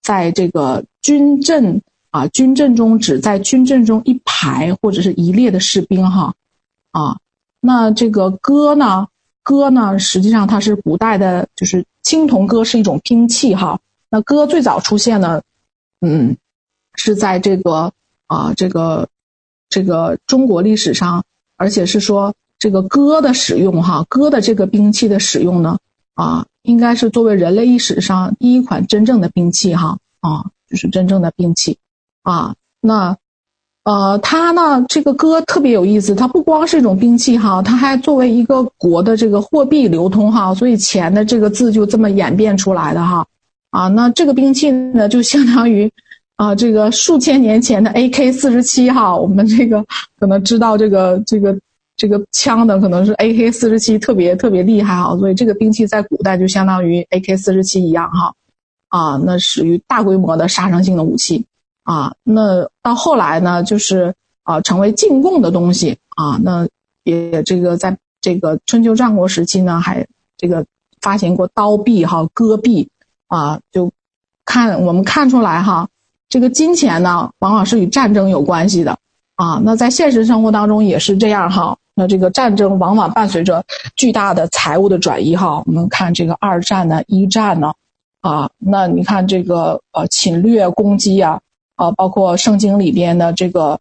[0.00, 6.34] 在这个军阵啊，军阵中只在军阵中一排或者是一列的士兵哈，
[6.90, 7.18] 啊，
[7.60, 9.08] 那这个戈呢，
[9.42, 13.80] 戈呢，实际上它是古代的，就是青铜戈是一种兵器哈。
[14.10, 15.42] 那戈最早出现呢，
[16.00, 16.36] 嗯，
[16.94, 17.92] 是在这个
[18.26, 19.08] 啊这个
[19.68, 21.24] 这个中国历史上，
[21.56, 25.78] 而且是说这个戈的使用哈，戈的这个兵器的使用呢，
[26.14, 31.78] 啊，应该是作为人类历史上第一款真正的兵器哈啊，就是真正的兵器
[32.22, 33.16] 啊，那。
[33.82, 43.26] 呃，它呢，这个戈特别有意思，它不光是一种兵器哈，它还作为一个国的这个货币流通哈，所以钱的这个字就这么演变出来的哈。
[43.70, 45.90] 啊，那这个兵器呢，就相当于
[46.36, 49.82] 啊，这个数千年前的 AK 四十七哈，我们这个
[50.18, 51.58] 可能知道这个这个
[51.96, 58.34] 这个枪的可能是 AK 四十七特别特别厉害哈，所以这个兵器在古代就相当于 AK 四十七一样哈，
[58.88, 61.46] 啊，那属于大规模的杀伤性的武器。
[61.90, 66.38] 啊，那到后来呢，就是啊，成为进贡的东西啊。
[66.40, 66.68] 那
[67.02, 70.64] 也这个在这个春秋战国时期呢，还这个
[71.00, 72.88] 发行过刀币哈、戈币
[73.26, 73.90] 啊，就
[74.44, 75.88] 看我们看出来哈，
[76.28, 78.96] 这个金钱呢，往往是与战争有关系的
[79.34, 79.60] 啊。
[79.64, 81.76] 那在现实生活当中也是这样哈。
[81.96, 83.64] 那这个战争往往伴随着
[83.96, 85.60] 巨大的财物的转移哈。
[85.66, 87.72] 我们看这个二战呢、一战呢，
[88.20, 91.40] 啊，那你看这个呃侵略攻击啊。
[91.80, 93.80] 啊，包括圣经里边的这个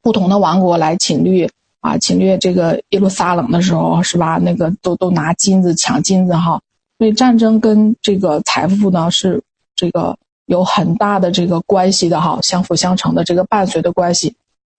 [0.00, 4.38] 不同的王国来侵略啊，侵略这个耶路撒冷的时候，是吧？
[4.38, 6.62] 那个都都拿金子抢金子哈。
[6.96, 9.42] 所以战争跟这个财富呢是
[9.76, 14.34] 这个有很大的这个关系的哈，相辅相成的这个伴随的关系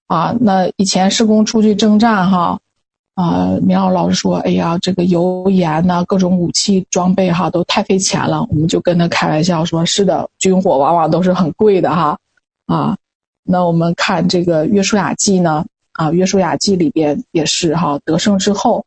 [0.08, 0.36] 啊。
[0.40, 2.60] 那以前施工出去征战哈，
[3.14, 12.18] 啊，明老老师说，哎呀，这个油盐呐，各种武器装备哈都太费钱了，我们就跟他开玩笑说，是的，军火往往都是很贵的哈。
[12.72, 12.96] 啊，
[13.44, 18.86] 那我们看这个《约书亚记》呢，啊，《约书亚记》里边也是哈，得胜之后，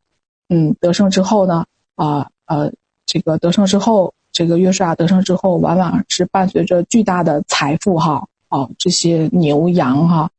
[0.49, 2.73] 嗯，得胜之后呢，啊呃，
[3.05, 10.31] 这个得胜之后，这个约书亚得胜之后，往往是伴随着巨大的财富哈，啊，这些牛羊哈，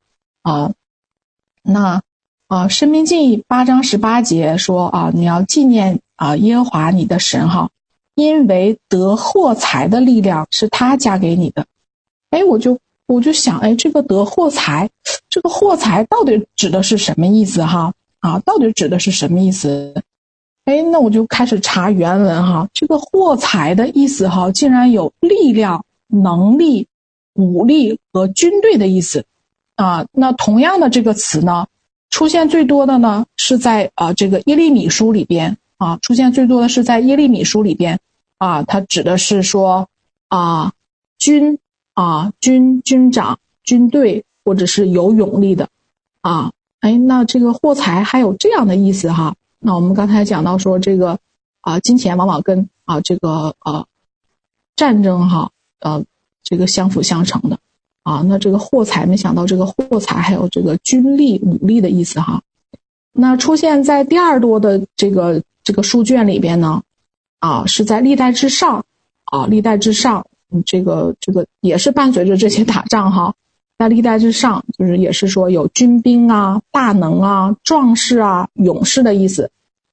[0.42, 0.74] 啊，
[1.62, 2.02] 那
[2.48, 7.70] 啊，《申命记》八章十八节说啊，你要纪念啊耶和华你的神哈，
[8.16, 11.68] 因为得获财的力量是他加给你的，
[12.32, 12.80] 哎，我就。
[13.08, 14.90] 我就想，哎，这个得货财，
[15.30, 17.94] 这个货财到底指的是什么意思哈？
[18.20, 19.94] 啊，到底指的是什么意思？
[20.64, 22.68] 哎，那我就开始查原文哈。
[22.74, 26.88] 这个货财的意思哈，竟然有力量、能力、
[27.34, 29.26] 武力和军队的意思
[29.76, 30.08] 啊。
[30.12, 31.68] 那同样的这个词呢，
[32.10, 38.00] 出现最多的呢是在啊这个耶利米书里边啊，出现最多的是在耶利米书里边
[38.40, 39.90] 啊，它指的是说
[40.28, 40.74] 啊
[41.20, 41.60] 军。
[41.96, 45.70] 啊，军军长、军队或者是有勇力的，
[46.20, 49.36] 啊，哎，那这个货财还有这样的意思哈。
[49.60, 51.20] 那我们刚才讲到说这个
[51.62, 53.88] 啊，金钱往往跟啊这个呃
[54.76, 56.04] 战争哈呃
[56.44, 57.60] 这个相辅相成的
[58.04, 58.26] 啊。
[58.28, 62.44] 那这个货财，没想到这个货财还有这个军力武力的意思哈。
[63.14, 66.84] 那出现在第二多的这个这个书卷里边呢，
[67.40, 68.84] 啊，是在历代之上
[69.24, 70.28] 啊，历代之上。
[70.66, 73.34] 这个这个也是伴随着这些打仗哈，
[73.78, 79.52] 在历代之上，就是也是说有军兵啊、大能啊、壮士啊、勇士的意思。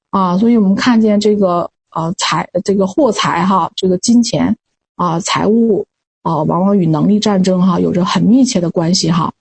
[0.09, 4.55] 啊，所以我们看见这个呃财这个货财哈，这个金钱
[4.95, 5.87] 啊财物
[6.21, 9.33] 啊，往往与能力战争哈有着很密切的关系哈。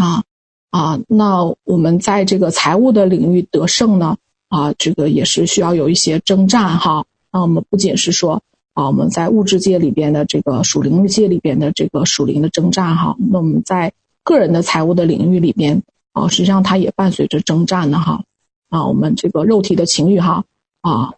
[0.00, 0.24] 啊
[0.70, 4.16] 啊，那我们在这个财务的领域得胜呢
[4.48, 8.42] 啊，这个也是需要有一些征战哈，那我们不仅是说。
[8.74, 15.82] 啊，我们在物质界里边的这个属灵界里边的这个属灵的征战哈，那我们在个人的财务的领域里边
[16.12, 18.22] 啊，实际上它也伴随着征战的哈。
[18.70, 20.42] 啊，我们这个肉体的情欲哈，
[20.80, 21.12] 啊，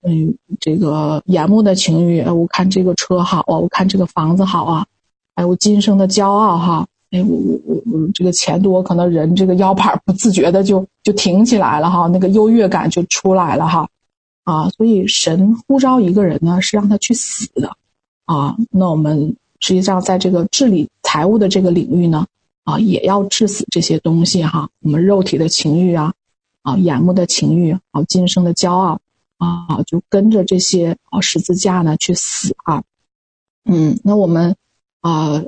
[0.00, 4.86] 嗯，这个眼目的情欲，哎，我看这个车好啊，我看这个房子好啊，
[5.34, 13.86] 哎，我今生的骄傲哈，哎，我我我我这个钱多，可能人这个腰板不自觉的就就挺起来了哈，那个优越感就出来了哈。
[14.44, 17.76] 啊，所以神呼召一个人呢，是让他去死的，
[18.24, 22.26] 啊，那我们实际上在这个治理财务的这个领域呢，
[22.64, 26.12] 啊，也要治死这些东西哈，我们肉体的情欲啊，
[26.62, 29.00] 啊，眼目的情欲啊，今生的骄傲
[29.38, 32.82] 啊，就跟着这些啊十字架呢去死啊，
[33.64, 34.56] 嗯，那我们
[35.02, 35.40] 啊，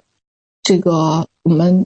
[0.63, 1.85] 这个我们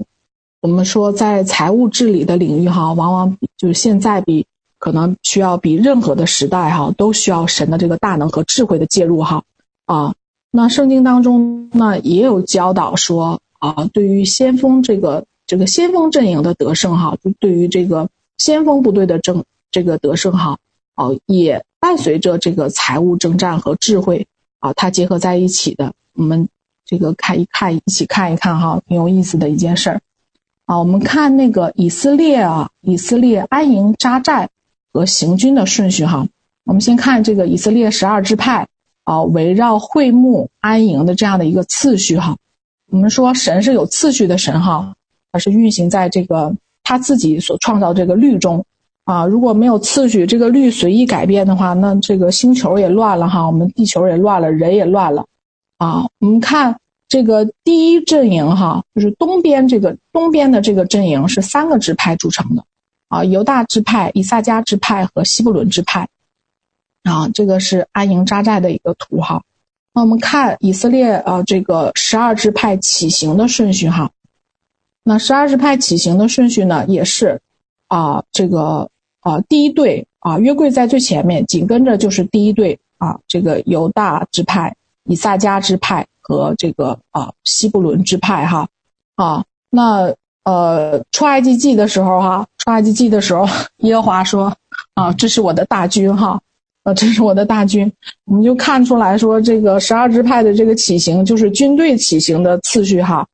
[0.61, 4.45] 我们说在财务治理的领域哈，往往就是现在比。
[4.79, 9.45] 可能需要比任何的时代哈，都需要神的这个大能和智慧的介入哈
[9.87, 10.15] 啊。
[10.51, 18.09] 那圣经当中呢也有教导说啊，对于先锋这个这个先锋阵营的得胜哈，就对于这个
[18.39, 20.59] 先锋部队的争这个得胜哈
[20.95, 24.27] 啊，也伴随着这个财务征战和智慧
[24.61, 25.93] 啊，它结合在一起的。
[26.15, 26.49] 我们
[26.85, 30.01] 这个看一看，一起看一看哈，挺有意思的一件事儿
[30.65, 30.79] 啊。
[30.79, 34.49] 我们看那个以色列啊，以色列安营扎寨
[34.93, 36.27] 和行军的顺序哈。
[36.65, 38.69] 我们先看这个以色列十二支派
[39.05, 42.37] 啊，围绕会幕安营的这样的一个次序哈。
[42.91, 44.95] 我们说神是有次序的神哈，
[45.33, 48.65] 它是运行在这个他自己所创造这个律中。
[49.05, 55.25] 啊，如果没有次序，这个律随意改变的话，那这个星球也乱了哈，我们地球也乱了，人也乱了。
[55.79, 56.79] 啊，我们看
[57.09, 62.65] 这个第一阵营哈，就是东边这个东边的这个阵营是三个支派组成的，
[63.09, 66.09] 啊，犹大支派、以萨迦支派和西布伦支派。
[67.03, 69.43] 啊，这个是安营扎寨的一个图哈。
[69.93, 74.13] 那我们看以色列啊，这个十二支派起行的顺序哈。
[75.03, 77.41] 那十二支派起行的顺序呢，也是
[77.89, 78.91] 啊，这个。
[79.21, 88.69] 啊，第一队啊，约柜在最前面，紧跟着就是第一队啊，这个犹大支派、以萨迦支派和这个啊西布伦支派哈
[89.17, 89.45] 啊。
[89.69, 90.15] 那
[90.49, 93.47] 呃，出埃及记的时候哈，出埃及记的时候，
[93.81, 94.51] 耶和华说
[94.95, 96.41] 啊，这是我的大军哈，
[96.85, 97.93] 啊，这是我的大军，
[98.25, 103.27] 我们就看出来说，这个十二支派的这个起行就是军队起行的次序哈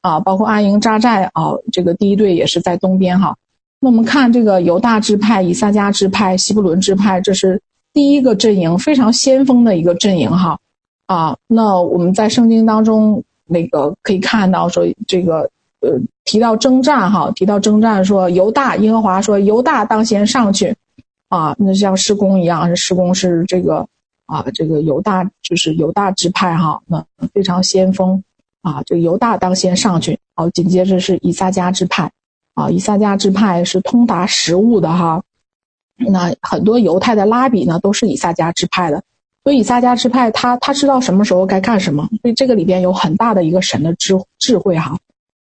[0.00, 3.36] 啊，包括安营扎寨啊，这个第一队也是在东边哈。
[3.78, 7.60] 那我们看这个犹大支派、以萨迦支派、西布伦支派，这是
[7.92, 10.58] 第一个阵营，非常先锋的一个阵营哈。
[11.04, 15.50] 啊，那我们在圣经当中那个可以看到说，这个
[15.82, 20.76] 呃提到征战哈，提到征战说犹大，耶和华说犹大当先上去，
[21.28, 23.86] 啊，那像施工一样，施工是这个
[24.26, 27.04] 啊，这个犹大就是犹大支派哈，那
[27.34, 28.24] 非常先锋
[28.62, 32.10] 啊，这个犹大当先上去，好，紧接着是以萨迦支派。
[32.54, 35.22] 啊，以萨迦支派是通达实务的哈，
[35.96, 39.04] 那很多犹太的拉比呢都是以萨迦支派的，
[39.42, 44.98] 所以以萨迦支派他他知道什么时候该干什么，所以这个里边有很大的一个神的智智慧哈。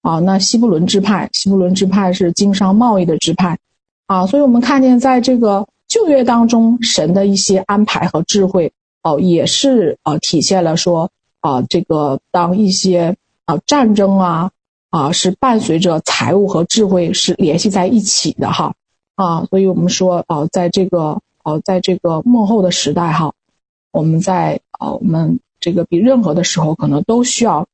[0.08, 3.58] 啊，那西布伦支派，西布伦支派是经商贸易的支派，
[4.06, 14.50] 啊，所以我们看见在这个旧约当中，神的一些安排和智慧哦，也是呃体现了说啊，这个当一些啊战争啊。
[14.90, 18.72] 啊，是伴随着财务和智慧是联系在一起的哈，
[19.16, 23.34] 啊，所以我们说，啊，在这个，呃，在这个幕后的时代哈，
[23.92, 27.66] 我们在，啊，我们这个比任何的时候可能都需要，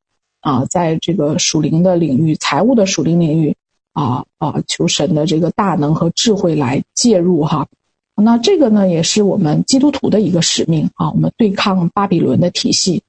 [0.44, 3.56] 啊，在这个属灵的领域、财务的属灵领域，
[3.94, 7.66] 啊啊，求神的这个大能和智慧来介入哈，
[8.14, 13.02] 那这个呢，也是我们基督徒的一个使命啊，我们对抗巴比伦的体系。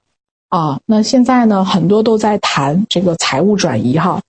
[0.47, 4.21] 啊，那现在呢，很多都在谈这个财务转移哈。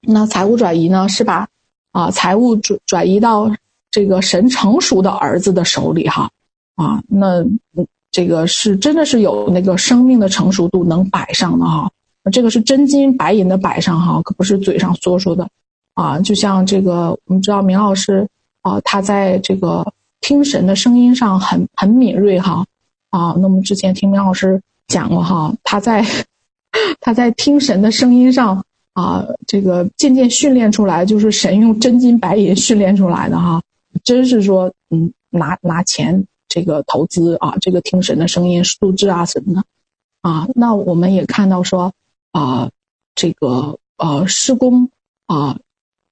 [0.00, 1.48] 那财务转移呢，是把
[1.90, 3.50] 啊财务转转移到
[3.90, 6.30] 这个神成熟的儿子的手里哈。
[6.76, 7.44] 啊，那
[8.10, 11.90] 这个是真的是有那个生命的成熟度能摆上的哈。
[12.30, 15.48] 这个是真金白银的摆上哈，可不是嘴上说说的。
[15.94, 18.28] 啊，就像这个我们知道明老师
[18.60, 22.64] 啊，他在这个听神的声音上很很敏锐哈。
[23.10, 24.62] 啊，那么之前听明老师。
[24.88, 26.04] 讲过哈，他在
[27.00, 28.62] 他在听神的声音上
[28.92, 33.62] 啊，这个渐渐训练出来，就是神用真金白银训练出来的哈，
[34.04, 39.64] 真是说嗯，拿拿钱这个投资啊，这个听神的声音素质啊什么的
[40.20, 41.94] 啊，那我们也看到说
[42.32, 42.70] 啊，
[43.14, 44.90] 这个呃施工
[45.26, 45.60] 啊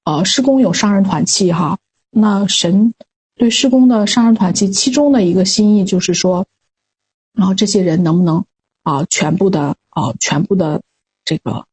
[0.05, 1.79] 呃施工有商人团契哈，
[2.11, 2.95] 那神
[3.35, 6.47] 对施工的商人团契，其中的一个心意就是说，
[7.33, 8.45] 然后这些人能不能？
[8.83, 10.81] 啊，全部的啊，全部的
[11.23, 11.67] 这个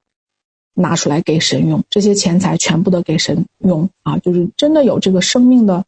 [0.74, 5.86] 拿出来给神用，这些钱财全部的给神用啊，就是真的有这个生命的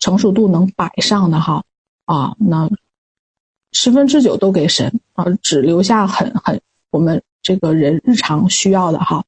[0.00, 1.64] 成熟度能摆上的哈
[2.06, 2.70] 啊，那
[3.72, 9.24] 十分之九都给神啊，只留下很很我们这个人日常需要的哈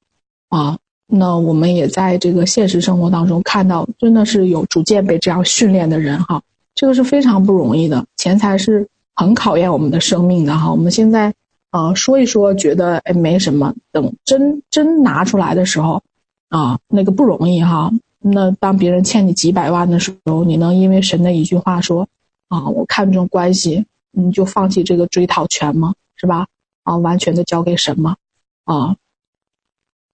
[0.48, 6.42] 啊，那我们也在这个现实生活当中看到，真的是有逐渐被这样训练的人哈，
[6.74, 8.88] 这个是非常不容易的，钱财是。
[9.16, 11.32] 很考验我们的生命的哈，我们现在
[11.70, 16.02] 啊、说一说，觉得哎没什么，等真真拿出来的时候
[16.48, 17.92] 啊，那个不容易哈。
[18.18, 22.08] 那当别人欠你几百万的时候，你能因为神的一句话说
[22.48, 25.94] 啊，我看重关系，你就放弃这个追讨权吗？
[26.16, 26.48] 是吧？
[26.84, 28.16] 啊，完全的交给神吗？
[28.64, 28.96] 啊，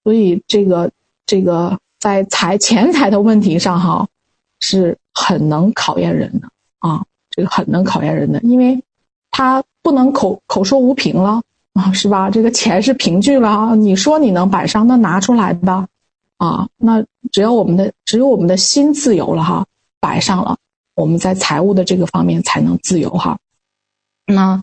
[0.02, 0.90] 所以这个
[1.26, 4.08] 这个在财 钱财的问题上哈，
[4.58, 6.48] 是很能考验人的
[6.78, 8.82] 啊，这个很能考验人的，因为。
[9.32, 11.40] 他不能口口说无凭了
[11.72, 12.28] 啊，是吧？
[12.28, 15.86] 这个钱是凭据了啊，你说你能摆上，那拿出来吧，
[16.36, 19.64] 啊，那只要我们的只有我们的心自由了哈，
[20.00, 20.58] 摆上了，
[20.96, 23.38] 我们在财务的这个方面才能自由哈。
[24.26, 24.60] 那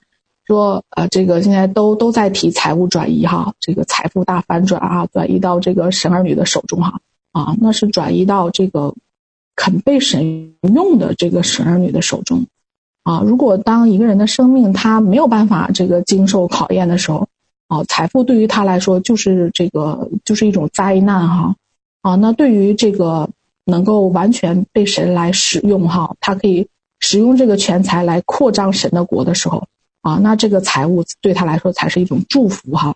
[0.47, 7.01] 说呃，这个现在都都在提财务转移哈，这个财富大反转啊，转移到这个神儿女的手中哈
[7.33, 8.95] 啊，那是转移到这个
[9.57, 12.45] 肯被神用的这个神儿女的手中
[13.03, 13.21] 啊。
[13.25, 17.27] 如果当一个人的生命他没有办法这个经受考验的时候，
[17.67, 21.55] 啊，财富对于他来说就是这个就是一种灾难哈
[22.01, 22.15] 啊。
[22.15, 23.29] 那对于这个
[23.65, 26.69] 能够完全被神来使用哈，他可以
[27.01, 29.67] 使用这个钱财来扩张神的国的时候。
[30.01, 32.95] 啊，那这个财务对他来说才是一种祝福哈，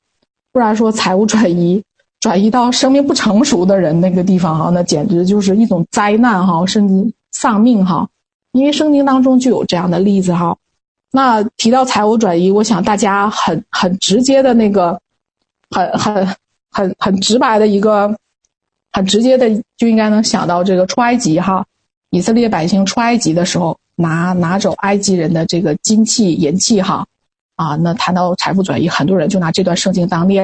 [0.53, 1.83] 不然说财务转移
[2.19, 8.07] 转移到生命不成熟的人那个地方哈，那简直就是一种灾难哈，甚至丧命哈。
[8.53, 10.57] 因为圣经当中就有这样的例子哈。
[11.11, 15.01] 那提到财务转移，我想大家很很直接的那个，
[15.69, 16.35] 很很
[16.69, 18.15] 很很直白的一个，
[18.91, 21.65] 很直接的就应该能想到这个出埃及哈，
[22.11, 23.77] 以色列百姓出埃及的时候。
[24.01, 27.05] 拿拿走埃及人的这个金器银器哈，
[27.55, 30.39] 啊，那谈到财富转移，很多人就拿这段圣经当例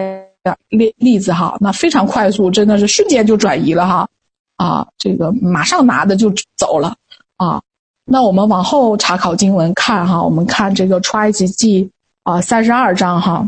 [0.70, 4.10] 例例子哈，那非常快速，真的是瞬间就转移了哈，
[4.56, 6.96] 啊，这个马上拿的就走了
[7.36, 7.62] 啊。
[8.06, 11.92] 那我们往后查考经文看哈，我们看这个出埃及记
[12.24, 13.48] 啊三十二章哈，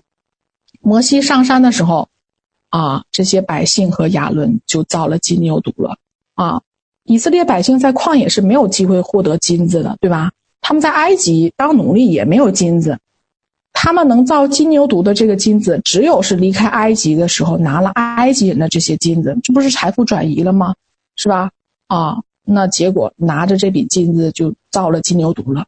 [0.81, 2.09] 摩西上山的时候
[2.69, 5.97] 啊，这些百姓和亚伦就造了金牛犊了
[6.35, 6.61] 啊。
[7.09, 10.31] 以色列百姓在旷野是没有机会获得金子的，对吧？
[10.61, 12.99] 他们在埃及当奴隶也没有金子，
[13.73, 20.75] 他们能造金牛犊的这个金子，只有是离开埃及的时候拿了埃及人的这些金子，这不是财富转移了吗？
[21.15, 21.49] 是吧？
[21.87, 25.65] 啊，那结果拿着这笔金子就造了金牛犊了，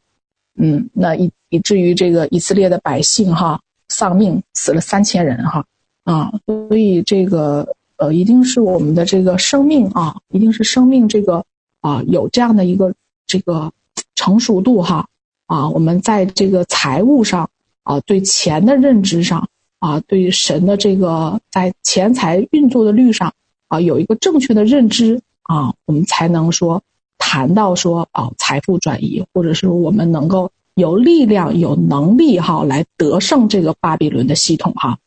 [0.56, 5.64] 嗯，那以以至于这个以色列的百姓哈丧命，死了三千人哈
[6.04, 7.74] 啊，所以这个。
[8.02, 11.44] 呃，一定是我们的这个生命啊，一定是生命这个
[11.80, 12.92] 啊，有这样的一个
[13.28, 13.70] 这个
[14.16, 15.06] 成熟度哈
[15.46, 17.48] 啊，我们在这个财务上
[17.84, 19.48] 啊，对钱的认知上
[19.78, 23.32] 啊，对神的这个在钱财运作的律上
[23.68, 26.82] 啊，有一个正确的认知啊，我们才能说
[27.18, 34.98] 谈到说啊，财富转移，或者是我们能够有力量、有能力哈，来得胜这个巴比伦的系统哈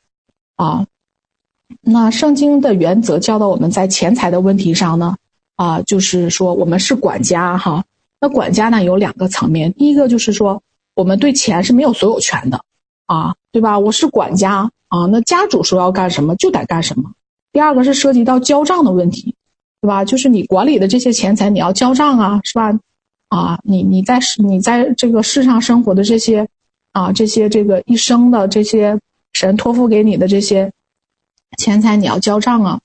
[0.55, 0.87] 啊。
[1.81, 5.15] 那圣经的原则教导我们在钱财的问题上呢，
[5.55, 7.83] 啊，就是说我们是管家哈。
[8.21, 10.61] 那管家呢有两个层面，第一个就是说
[10.93, 12.61] 我们对钱是没有所有权的，
[13.07, 13.79] 啊，对吧？
[13.79, 17.11] 我是管家啊，那家主说要干什么就得干什么。
[17.51, 19.35] 第二个是涉及到交账的问题，
[19.81, 20.05] 对吧？
[20.05, 22.79] 就是你管理的这些钱财你要交账啊，是吧？
[23.29, 26.47] 啊，你你在世你在这个世上生活的这些
[26.91, 28.99] 啊，这些这个一生的这些
[29.33, 30.71] 神托付给你的这些。
[31.57, 32.79] 钱财你要交账啊，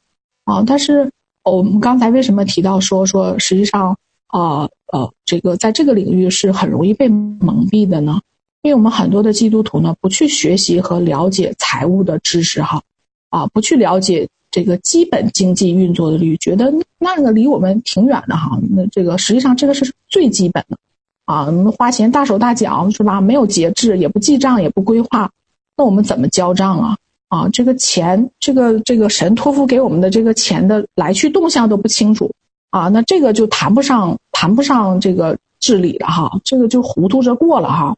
[0.45, 0.65] 啊！
[0.67, 1.11] 但是
[1.43, 3.97] 我们刚才为什么提到说说实际上
[4.27, 8.21] 啊呃，这个在这个领域是很容易被蒙蔽的呢？
[8.63, 12.83] 因为我们很多的基督徒呢不去学习和了解财务的知识哈，
[13.31, 18.59] 啊不去了解这个基本经济运作的律，觉得那个离我们挺远的哈。
[18.71, 20.77] 那这个实际上这个是最基本的
[21.25, 23.21] 啊，我们花钱大手大脚是吧？
[23.21, 25.31] 没有节制，也不记账，也不规划，
[25.77, 26.97] 那我们怎么交账啊？
[27.31, 32.33] 啊，这个钱，这个这个神托付给我们的这个钱的来去动向都不清楚
[32.71, 37.97] 啊，那这个就谈不上谈不上这个治理了哈，这个就糊涂着过了哈。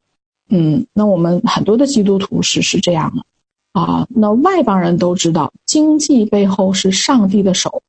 [0.51, 3.24] 嗯，那我们很多的基督徒是是这样的
[3.72, 7.83] 啊，那外邦人都知道经济背后是上帝的手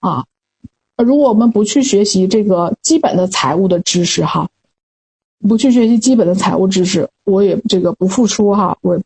[0.00, 0.26] 啊，
[0.98, 4.50] 如果我们不去学习这个基本的财务的知识哈，
[5.48, 9.00] 不去学习基本的财务知识，我也这个不付出哈，我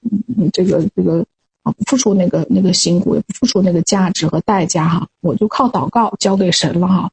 [0.52, 1.24] 这个这个。
[1.64, 7.10] 啊，不付出那个那个辛苦，也不付出那个价值和代价哈，我就靠祷告交给神了哈。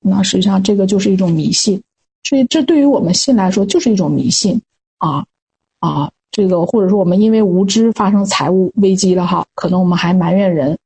[0.00, 1.82] 那实际上这个就是一种迷信，
[2.22, 4.60] 所以这对于我们信来说就是一种迷信
[4.98, 5.24] 啊
[5.80, 10.78] 啊，这个或者说我们因为无知发生财务危机了哈，可能我们还埋怨人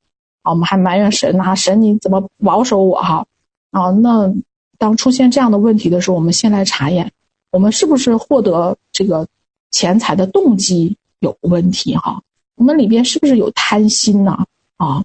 [0.43, 3.27] 啊，我们还埋怨神呐，神你怎么保守我哈
[3.71, 3.91] 啊？
[3.91, 4.33] 那
[4.79, 7.11] 当出现这样的问题的时候，我们先来查验
[7.51, 9.27] 我们是不是获得这个
[9.71, 12.23] 钱财的动机有问题哈。
[12.61, 14.45] 我们里边是不是有贪心呢？
[14.77, 15.03] 啊，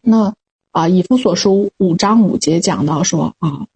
[0.00, 0.32] 那
[0.70, 3.66] 啊，以弗所书五章五节讲到说啊，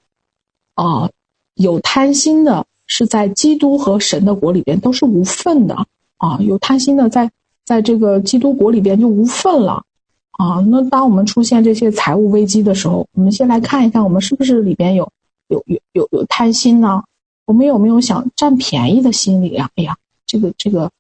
[0.72, 1.10] 啊，
[1.52, 5.86] 有贪心的是在基督和神的国里边都是无份的
[6.16, 7.30] 啊，有贪心的在
[7.66, 9.84] 在这个基督国里边就无份了
[10.30, 10.64] 啊。
[10.70, 15.12] 那当我们出现这些财务危机的时候，我们先来看一看，我们是不是里边有
[15.48, 17.04] 有有有有贪心呢？
[17.44, 19.68] 我们有没有想占便宜的心理啊？
[19.76, 20.90] 哎呀，这个这个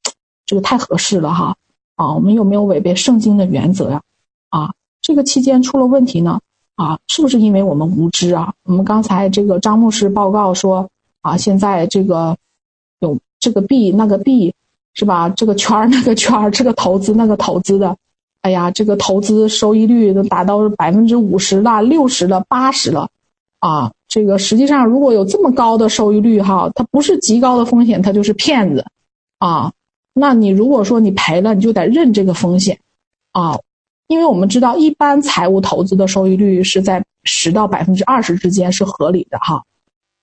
[0.44, 1.56] 这个太合适了哈。
[1.98, 4.02] 啊，我们有没有违背圣经的原则呀？
[4.50, 4.72] 啊，
[5.02, 6.38] 这个期间出了问题呢？
[6.76, 8.54] 啊，是不是因为我们无知啊？
[8.62, 10.88] 我们刚才这个张牧师报告说，
[11.22, 12.36] 啊，现在这个
[13.00, 14.54] 有这个币那个币
[14.94, 15.28] 是吧？
[15.28, 17.96] 这个圈儿 那个圈儿，这个投资那个投资的，
[18.42, 23.10] 哎呀，这个投资收益率都达到百分之五十了、六十了、八十了，
[23.58, 28.86] 啊，这个实际上如果有这么高的收益率哈，它不是极高的风险，它就是骗子，
[29.38, 29.72] 啊，
[30.18, 32.78] 那你如果说你赔了，你就得认这个风险，
[33.32, 33.58] 啊。
[34.08, 39.64] 因为我们知道，一般财务投资的收益率是在十到百分之二十之间是合理的哈，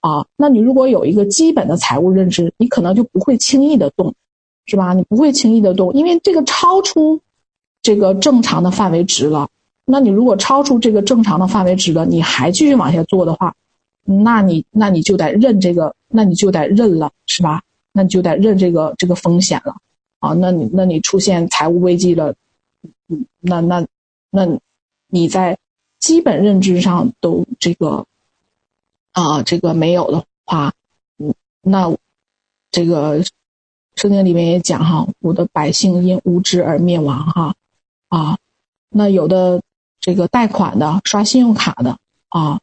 [0.01, 4.15] 啊，那你如果有一个基本的财务认知，你可能就不会轻易的动，
[4.65, 4.93] 是吧？
[4.93, 7.21] 你不会轻易的动，因为这个超出
[7.83, 9.49] 这个正常的范围值了。
[9.85, 13.53] 那你如果超出这个正常的范围值了，你还继续往下做的话，
[14.03, 17.61] 那你那你就得认这个，那你就得认了，是吧？
[17.93, 19.75] 那你就得认这个这个风险了，
[20.25, 22.33] 啊，那你那你出现财务危机了。
[23.39, 23.85] 那那
[24.31, 24.59] 那，
[25.07, 25.59] 你在
[25.99, 28.07] 基本认知上都这个
[29.11, 30.73] 啊，这个没有的话，
[31.19, 31.95] 嗯，那
[32.71, 33.23] 这个
[33.95, 37.53] 圣经里面也讲哈，我的百姓因无知而灭亡哈
[38.09, 38.39] 啊，
[38.89, 39.61] 那有的
[39.99, 41.99] 这个贷款的、刷信用卡的
[42.29, 42.59] 啊，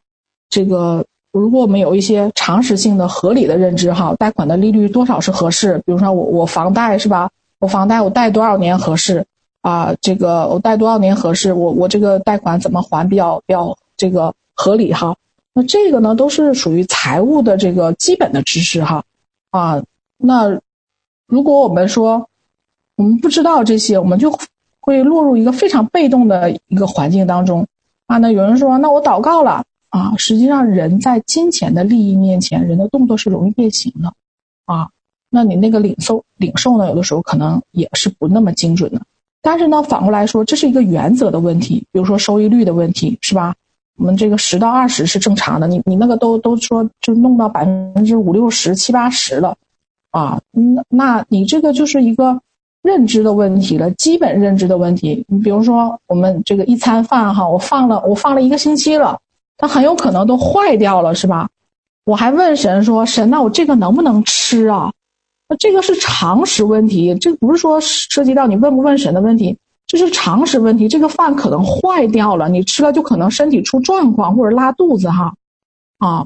[0.49, 5.81] 这个如果我们有一些常识性的、合理的认知哈，贷款的利率多少是合适？
[5.85, 7.31] 比如说我我房贷是吧？
[7.63, 9.25] 我房贷我贷多少年合适？
[9.61, 11.53] 啊，这个我贷多少年合适？
[11.53, 15.15] 我我这个贷款怎么还比较比较这个合理哈？
[15.53, 19.05] 那这个呢，都是属于财务的这个基本的知识哈。
[19.49, 19.81] 啊，
[20.17, 20.59] 那
[21.25, 22.27] 如果我们说
[22.97, 24.37] 我们不知道这些，我们就
[24.81, 27.67] 会落入一个非常被动的一个环境当中
[28.07, 28.17] 啊。
[28.17, 34.13] 那有人说，那我祷告了啊，实际上人在金钱的利益面前，人的动作是容易变形的
[34.65, 34.89] 啊。
[35.35, 39.01] 那你那个领受领受呢，有的时候可能也是不那么精准的。
[39.41, 43.55] 但是呢，反过来说，这是一个原则的问题，比如说收益率的问题，是吧？
[43.97, 49.57] 我们这个十到二十是正常的，你你那个都都说就弄到百分之五六十七八十了，
[50.11, 52.39] 啊，那那你这个就是一个
[52.83, 55.25] 认知的问题了，基本认知的问题。
[55.27, 59.19] 你比如说我们这个一餐饭哈，我放了我放了一个星期了，
[59.57, 61.49] 它很有可能都坏掉了，是吧？
[62.05, 64.91] 我还问神说，神，那我这个能不能吃啊？
[65.49, 70.87] 那这个是常识问题，这不是说涉及到你问不问神的问题，这是常识问题。
[70.87, 75.33] 这个饭可能坏掉了，你吃了就可能身体出状况或者拉肚子哈。
[75.99, 76.25] 啊，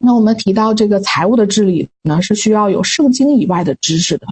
[0.00, 4.26] 那我们提到这个财务的治理呢，是需要有圣经以外的知识的。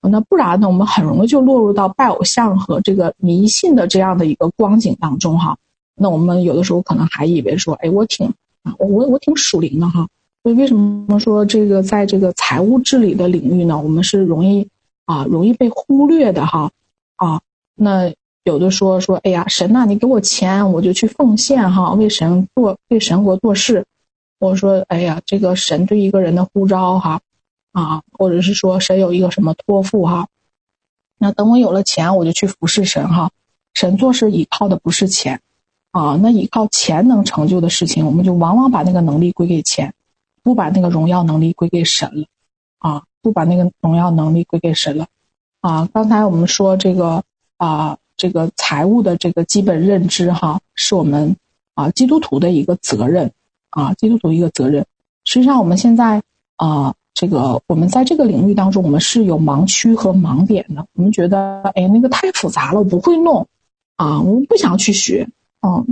[0.00, 5.56] 那不然呢，我们很容易就落入到拜偶像和这个迷信的这样的一个光景当中哈。
[5.94, 8.26] 那我们有的时候可能还以为说，哎，我挺
[8.64, 10.08] 啊，我我挺属灵的哈。
[10.42, 13.80] 所以为什么说这个在这个财务治理的领域呢？
[13.80, 14.68] 我们是容易
[15.04, 16.72] 啊，容易被忽略的哈
[17.16, 17.40] 啊。
[17.76, 18.12] 那
[18.42, 23.84] 有的说说，哎呀，神呐，你给我钱，我就去奉献哈，为神做，为神国做事。
[24.40, 27.20] 我说，哎呀，这个神对一个人的呼召哈
[27.70, 30.26] 啊，或者是说神有一个什么托付哈，
[31.18, 33.30] 那等我有了钱，我就去服侍神哈。
[33.74, 35.40] 神做事依靠的不是钱
[35.92, 39.94] 啊，那依靠钱能成就的事情，我们就往往把那个能力归给钱。
[40.42, 42.26] 不把那个荣耀能力归给神了，
[42.78, 45.06] 啊，不把那个荣耀能力归给神了，
[45.60, 47.22] 啊，刚才我们说这个
[47.56, 51.36] 啊，这个财务的这个基本认知哈，是我们
[51.74, 53.32] 啊基督徒的一个责任，
[53.70, 54.84] 啊，基督徒一个责任。
[55.24, 56.22] 实际上我们现在
[56.56, 60.84] 啊，这个我们在这个领域当中，我们是有盲区和盲点的。
[60.94, 63.46] 我们觉得，哎，那个太复杂了，我不会弄，
[63.94, 65.28] 啊，我们不想去学，
[65.60, 65.84] 啊，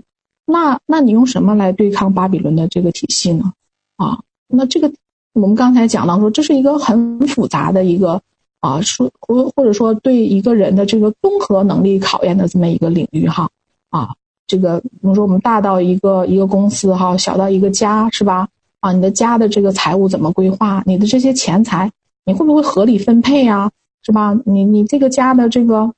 [0.44, 3.53] 那那你用什么来对抗巴比伦的这个体系呢？
[3.94, 4.22] 啊？
[4.51, 4.92] 那这个，
[5.32, 8.20] 我们刚才讲到说，这是一个很复杂的一个
[8.61, 13.48] 啊，说或或者说对一个人的这个综合能力考验的这么一个领域哈
[13.90, 14.11] 啊，
[14.46, 18.48] 这个比如说我们大到一个一个公司哈，小到一个家是吧？
[18.80, 20.82] 啊，你的家的这个财务怎么规划？
[20.86, 21.90] 你的这些钱财
[22.24, 23.70] 你会不会合理分配呀？
[24.03, 24.36] 是吧？
[24.44, 25.92] 你你这个家的这个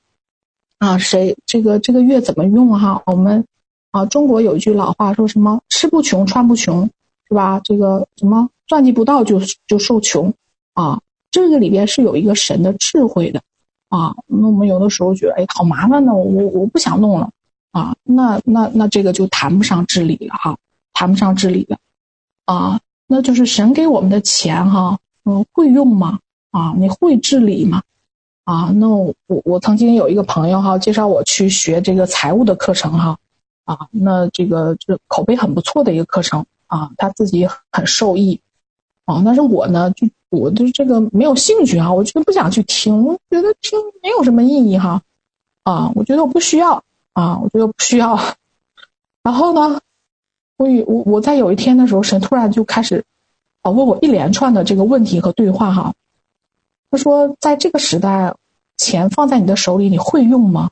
[0.77, 3.01] 啊，谁这个这个月怎么用哈？
[3.05, 3.45] 我们
[3.91, 5.61] 啊，中国有一句老话说什么？
[5.69, 6.89] 吃不穷，穿不穷。
[7.33, 7.59] 是吧？
[7.63, 10.31] 这个什么算计不到就就受穷
[10.75, 13.41] 啊，这个里边是有一个神的智慧的
[13.89, 14.15] 啊。
[14.27, 17.31] 那我们有的时候觉得，哎，好麻烦呢，我我不想弄了
[17.71, 17.95] 啊。
[18.03, 20.55] 那那那这个就谈不上治理了哈，
[20.93, 21.77] 谈不上治理了
[22.45, 22.79] 啊。
[23.07, 26.19] 那就是神给我们的钱哈，嗯，会用吗？
[26.51, 27.81] 啊，你会治理吗？
[28.43, 33.17] 啊，那我我曾经有一个朋友哈，介绍我去学这个财务的课程哈，
[33.65, 36.45] 啊，那这个这口碑很不错的一个课程。
[36.73, 38.41] 啊，他自己很受益，
[39.05, 45.03] 啊，但是我呢，就我对这个没有兴趣哈，我觉得不想去听，我觉得听没有什么意义哈，
[45.61, 48.17] 啊，我觉得我不需要啊，我觉得不需要。
[49.21, 49.79] 然后呢，
[50.57, 53.05] 我我我在有一天的时候，神突然就开始
[53.61, 55.93] 啊问我一连串的这个问题和对话哈。
[56.89, 58.33] 他说，在这个时代，
[58.77, 60.71] 钱放在你的手里，你会用吗？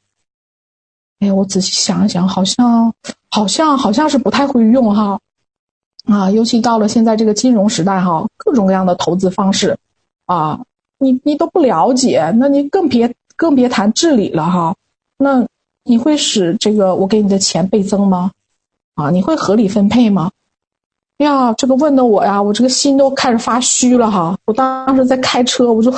[1.19, 2.91] 哎，我仔细想一想，好像
[3.29, 5.19] 好像好像是不太会用哈。
[6.05, 9.77] 啊，尤其到了现在这个金融时代哈，各种各样的投资方式，
[10.25, 10.59] 啊，
[10.97, 14.75] 你你都不了解，那你更别更别谈治理了哈。
[15.19, 15.45] 那
[15.83, 18.31] 你会使这个我给你的钱倍增吗？
[18.95, 20.31] 啊，你会合理分配吗？
[21.17, 24.35] 呀，这个问的我呀，我这个心都开始发虚了哈。
[24.45, 25.93] 我当时在开车，我就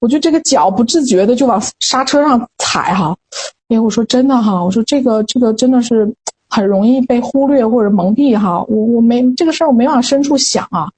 [0.00, 3.14] 我就这个脚不自觉的就往刹车上踩哈。
[3.68, 6.10] 哎，我说真的哈，我说这个这个真的是。
[6.54, 10.90] 很容易被忽略或者蒙蔽哈，我我没这个事儿，我没往深处想啊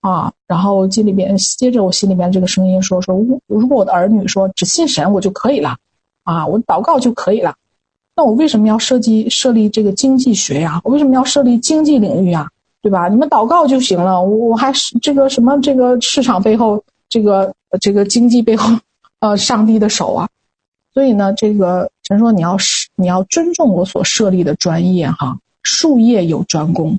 [0.00, 3.16] 啊，然后心里边接着我心里边这个声音说说，
[3.48, 5.78] 如果我的儿女说只信神我就可以了
[6.22, 7.56] 啊，我祷告就可以了，
[8.14, 10.80] 那我为什么要设计设立这个经济学呀？
[10.84, 12.48] 我为什么要设立经济领域呀？
[12.80, 13.08] 对吧？
[13.08, 18.78] 你们祷告就行了，我我还是这个什么这个市场背后这个这个经济背后
[19.18, 20.28] 呃上帝的手啊，
[20.94, 21.90] 所以呢这个。
[22.16, 26.98] 人说：“你要是你要尊重我所设立的专业哈，术业有专攻，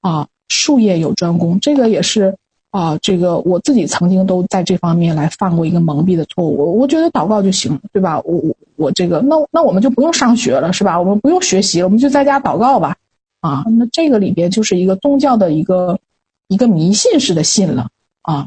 [0.00, 2.36] 啊，术业有专攻，这个也是
[2.70, 6.56] 啊，这个我自己曾经都在这方面来犯过一个蒙蔽的错误。
[6.56, 8.20] 我我觉得祷告就行，对吧？
[8.20, 11.00] 我我我这个，那那我们就不用上学了，是吧？
[11.00, 12.98] 我们不用学习了，我们就在家祷告吧，
[13.40, 15.98] 啊，那这个里边就是一个宗教的一个
[16.46, 17.88] 一个迷信式的信了
[18.22, 18.46] 啊。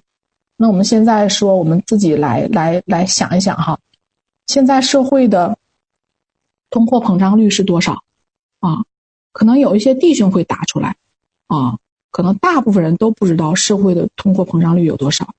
[0.55, 3.79] 那我们现在说，我们自己来来来想一想哈，
[4.47, 5.57] 现在社会的。”
[6.75, 8.03] 通货膨胀率是多少？
[8.59, 8.83] 啊，
[9.31, 10.97] 可能有一些弟兄会答出来，
[11.47, 11.77] 啊，
[12.11, 15.33] 可能大部分人都不知道社会的通货膨胀率有多少。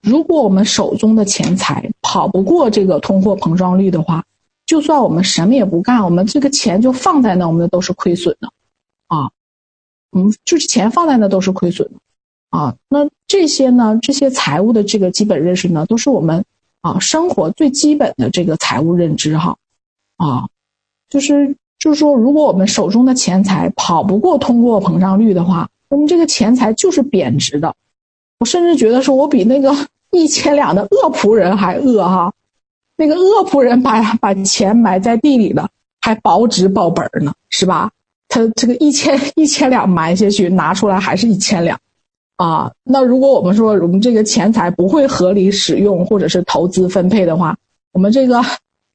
[0.00, 4.24] 如果我们手中的钱财跑不过这个通货膨胀率的话，
[4.66, 8.48] 就算我们什么也不干，我们这个钱就放在那，我们都是亏损的，
[9.06, 9.30] 啊，
[10.10, 16.44] 嗯，就是钱放在那都是亏损的，啊，那这些呢，这些财务的这个基本认识呢，都是我们
[16.80, 19.56] 啊生活最基本的这个财务认知哈，
[20.16, 20.48] 啊。
[21.12, 27.74] 就是就是说，如果我们手中的钱财跑不过通货膨胀率的话，我们这个钱财就是贬值的。
[28.40, 29.76] 我甚至觉得说，我比那个
[30.10, 32.32] 一千两的恶仆人还恶哈。
[32.96, 35.68] 那个恶仆人把把钱埋在地里了，
[36.00, 37.90] 还保值保本儿呢，是吧？
[38.26, 41.78] 他这个一千一千两埋下去，拿出来还是一千两
[42.36, 42.72] 啊。
[42.84, 47.58] 那如果我们说我们这个钱财不会合理使用或者是投资分配的话，
[47.92, 48.42] 我们这个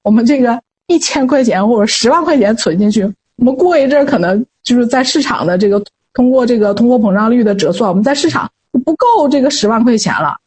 [0.02, 0.64] 我们这个。
[0.88, 3.04] 一千块钱或者十万块钱存进去，
[3.36, 5.84] 我们过一阵可能就是在市场的这个
[6.14, 8.50] 通过这个通货膨胀率的折算，我们在市场
[8.86, 10.38] 不够这个十万块钱了，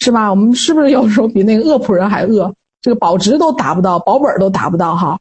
[0.00, 0.28] 是吧？
[0.28, 2.52] 我们是不是有时候比那个恶仆人还恶？
[2.82, 5.18] 这个保值都达不到，保本都达不到哈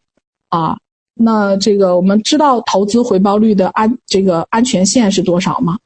[0.50, 0.78] 啊？
[1.14, 5.78] 那这个我们知道投资回报率的安这个安全线是多少吗？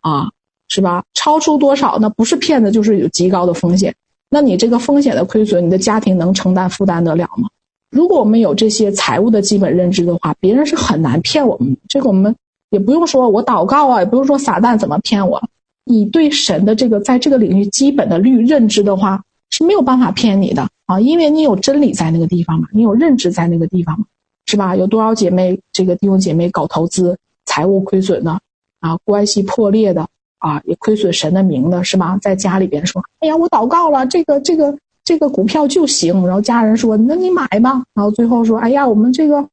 [0.00, 0.30] 啊，
[0.68, 1.02] 是吧？
[1.14, 3.94] 超出多少那不是骗子就是有极高的风险。
[4.28, 7.48] 那你这个风险的亏损，你的家庭能承担负担得了吗？
[7.94, 11.76] 如果我们有这些财务的基本认知的话，别人是很难骗我们。
[11.88, 12.34] 这个我们
[12.70, 15.40] 也不用说，我祷告啊，也不用说撒旦怎么骗我。
[15.84, 24.06] 你对神的这个在这个领域基本的律认知的话，是没有办法骗你的啊，因为你有真理在那个地方嘛，你有认知在那个地方嘛，
[24.46, 24.74] 是吧？
[24.74, 28.40] 有多少姐妹这个弟兄姐妹搞投资，财务亏损的
[28.80, 32.18] 啊，关系破裂的啊，也亏损神的名的，是吧？
[32.20, 34.76] 在家里边说，哎呀，我祷告了，这个这个。
[35.04, 39.46] 这个股票就行，然后家人说：“那你买吧。”然后最后说：“哎呀，我们这个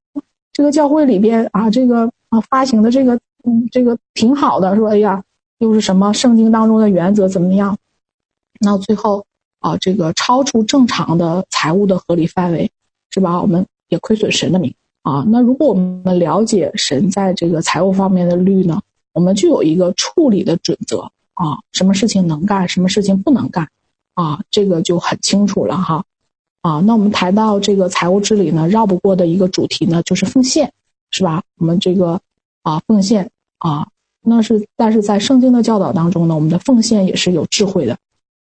[0.53, 5.23] 这个教会里边啊，这个啊发行的这个嗯这个挺好的。”说：“哎呀，
[5.57, 7.77] 又是什么圣经当中的原则怎么样？”
[8.63, 9.25] 那最后
[9.59, 12.71] 啊，这个超出正常的财务的合理范围，
[13.09, 13.41] 是吧？
[13.41, 14.73] 我们也亏损神的名
[15.03, 15.25] 啊。
[15.27, 18.81] 那如果我们了解神在这个财务方面的律呢，
[19.11, 23.67] 我们就有一个处理的准则啊，什么事情能干，什么事情不能干。
[24.13, 26.03] 啊，这个就很清楚了哈，
[26.61, 30.73] 啊，那我们谈到这个财务治理呢，绕不过的一个主题呢，就是奉献，
[31.09, 31.41] 是吧？
[31.57, 32.19] 我们这个
[32.61, 33.87] 啊，奉献啊，
[34.21, 37.97] 那是但是在圣经的教导当中呢，我们的奉献也是有智慧的，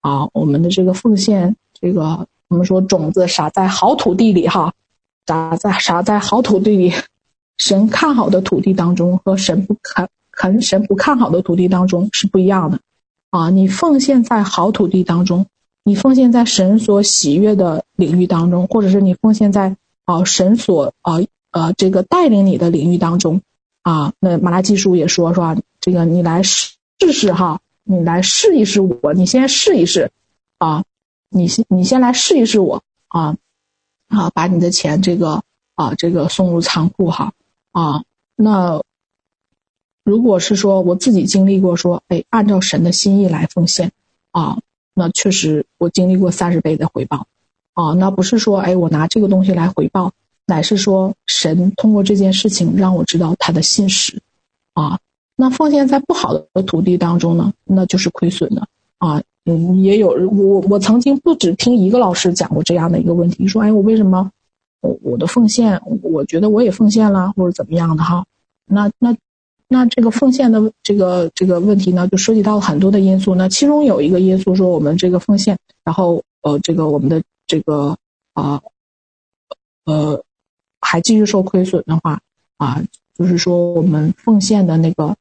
[0.02, 4.74] 啊，我们的这个奉献，这个我们说种子撒在好土地里哈，
[5.26, 6.94] 撒在撒在好土地里，
[7.58, 12.80] 神看好的土地当中和神不看看神不看好的土地当中是不一样的，
[13.32, 15.48] 啊，你奉献在好土地当中。
[15.84, 19.76] 你奉献在神所喜悦的领域当中，或者是你奉献在
[20.06, 21.16] 啊神所啊
[21.52, 23.42] 呃这个带领你的领域当中
[23.82, 26.78] 啊，那马拉基书也说说这个你来试
[27.12, 30.12] 试哈，你来试一试我，你先试一试
[30.58, 30.86] 啊，
[31.30, 33.36] 你先你先来试一试我啊
[34.08, 35.44] 啊，把你的钱这个
[35.76, 37.34] 啊这个送入仓库哈
[37.72, 38.04] 啊，
[38.38, 38.82] 那
[40.06, 43.92] 如果是说我自己经历过说，哎，按照神的心意来奉献，
[44.32, 44.60] 啊，
[44.94, 47.28] 那确实我经历过三十倍的回报，
[47.74, 50.12] 啊，那不是说哎我拿这个东西来回报，
[50.46, 54.22] 乃是说神通过这件事情让我知道他的信实，
[54.74, 55.00] 啊，
[55.36, 58.68] 那奉献在不好的土地当中呢，那就是亏损的，
[58.98, 64.32] 啊，嗯，也有我我曾经不止听一个老师讲过这样的一个问题，说哎我为什么
[64.82, 68.26] 我我的奉献，我觉得我也奉献了或者怎么样的哈，
[68.66, 69.16] 那那。
[69.68, 73.34] 那这个奉献的这个这个问题呢，就涉及到了很多的因素。
[73.34, 77.98] 那其中有一个因素说，我们这个奉献，然后呃，这个我们的这个
[78.34, 78.62] 啊
[79.86, 80.24] 呃，
[80.80, 82.22] 还继续受亏损的话
[82.58, 82.84] 啊，
[83.18, 85.16] 就是说我们奉献的那个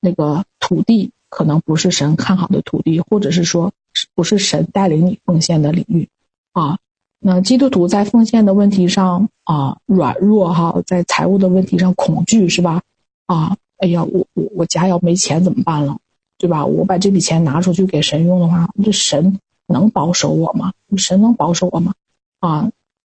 [0.00, 3.72] 那个土地可能不是神看好的土地，或者是说
[4.14, 6.08] 不是神带领你奉献的领域
[6.52, 6.78] 啊。
[7.18, 12.80] 那基督徒在奉献的问题上啊软弱哈，在财务的问题上恐惧是吧？
[13.26, 13.58] 啊。
[13.84, 15.98] 哎呀，我我我家要没钱怎么办了，
[16.38, 16.64] 对吧？
[16.64, 20.72] 我把这笔钱拿出去给神用的话，这神能保守我吗？
[20.96, 21.92] 神能保守我吗？
[22.40, 22.70] 啊，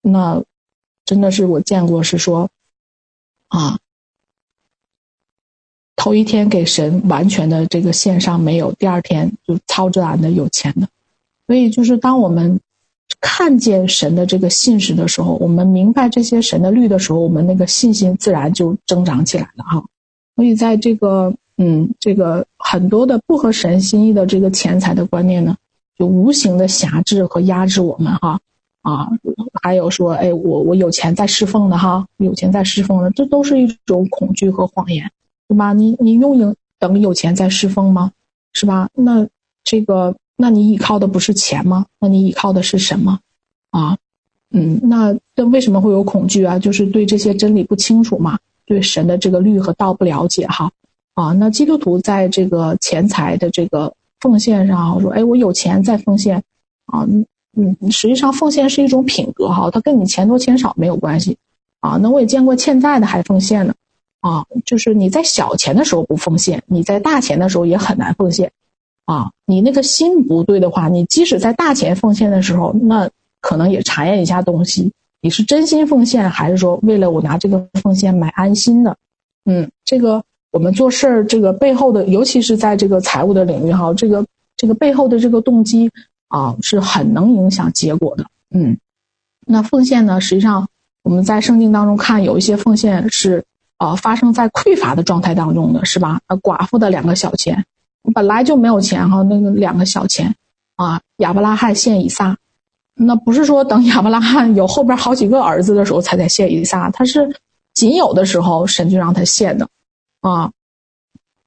[0.01, 0.43] 那
[1.05, 2.49] 真的是我见过是说，
[3.49, 3.79] 啊，
[5.97, 10.89] 头一天给神完全的这个线上没有，第二天就超自然的有钱的。
[11.47, 12.59] 所以就是当我们
[13.21, 19.85] 看见神的这个信实的时候，我们明白这些神的律的时候，我们那个信心自然就增长起来了哈。
[20.37, 25.57] 所以，在这个嗯，这个很多的不合神心意的这个钱财的观念呢，
[25.97, 28.41] 就无形的辖制和压制我们哈
[28.83, 29.09] 啊，
[29.63, 35.11] 还有说，哎，我我有钱在侍奉的哈，有钱在侍奉的，这都是一种恐惧和谎言，
[35.47, 35.73] 对吧？
[35.73, 38.11] 你你用有等有钱在侍奉吗？
[38.53, 38.89] 是吧？
[38.93, 39.29] 那
[39.63, 41.87] 这个，那你依靠的不是钱吗？
[42.01, 43.21] 那你依靠的是什么？
[43.71, 43.97] 啊，
[44.51, 46.59] 嗯，那那为什么会有恐惧啊？
[46.59, 48.41] 就是对这些真理不清楚嘛。
[48.67, 50.71] 对神的这个律和道不了解哈，
[51.15, 56.43] 啊，那基督徒在这个钱财的这个奉献上说，哎，我有钱在奉献，
[56.87, 61.37] 啊，嗯嗯，实际上奉献是一种品格哈，它跟你钱多钱少没有关系，
[61.81, 63.75] 啊，那我也见过欠债的还奉献呢，
[64.21, 68.51] 啊，就是你在小钱的时候不奉献，你在大钱的时候也很难奉献，
[69.05, 73.11] 啊，你那个心不对的话，你即使在大钱奉献的时候，那
[73.41, 74.91] 可能也查验一下东西。
[75.25, 78.99] 你是真心奉献，还是说为了我拿这个奉献买安心的？
[79.47, 80.23] 嗯，这个
[80.53, 85.91] 我们做事儿，这个背后的，尤其是在这个财务的领域哈，这个这个背后的这个动机
[86.29, 88.27] 啊，是很能影响结果的。
[88.55, 88.77] 嗯，
[89.47, 90.69] 那奉献呢，实际上
[91.03, 93.47] 我们在圣经当中看，有一些奉献是
[93.79, 96.21] 啊发生在匮乏的状态当中的，是吧？
[96.27, 97.65] 啊，寡妇的两个小钱，
[98.15, 100.35] 本来就没有钱哈，那个两个小钱
[100.77, 102.37] 啊，亚伯拉罕献以撒。
[102.97, 107.41] 那不是说等亚伯拉罕有后边好几个儿子的时候才在献以撒，他是
[107.75, 109.69] 仅有的时候神就让他献的，
[110.21, 110.53] 啊，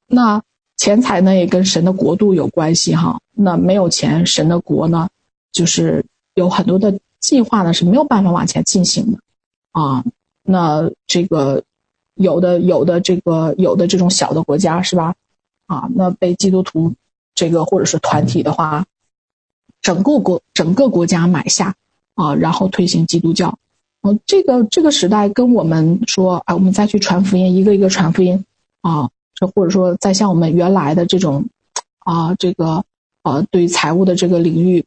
[0.08, 0.44] 那
[0.76, 3.22] 钱财呢也跟神的国度有关系哈。
[3.32, 5.08] 那没有钱，神的国呢
[5.54, 9.20] 就是有很多的计划呢是没有办法往前进行的，
[9.72, 10.04] 啊，
[10.44, 11.64] 那这个
[12.16, 15.16] 有的有的这个有的这种小的国家是吧？
[15.66, 16.94] 啊，那被基督徒
[17.34, 18.86] 这个或者是团体的话。
[19.88, 21.76] 整个国整个国家买下
[22.14, 23.58] 啊，然后推行基督教，
[24.02, 28.44] 呃，这个这个时代跟我们说，啊，我们再去传福音，一个一个传福音
[28.82, 31.46] 啊，这或者说再像我们原来的这种
[32.00, 32.84] 啊，这个
[33.24, 34.84] 呃，对财务的这个领域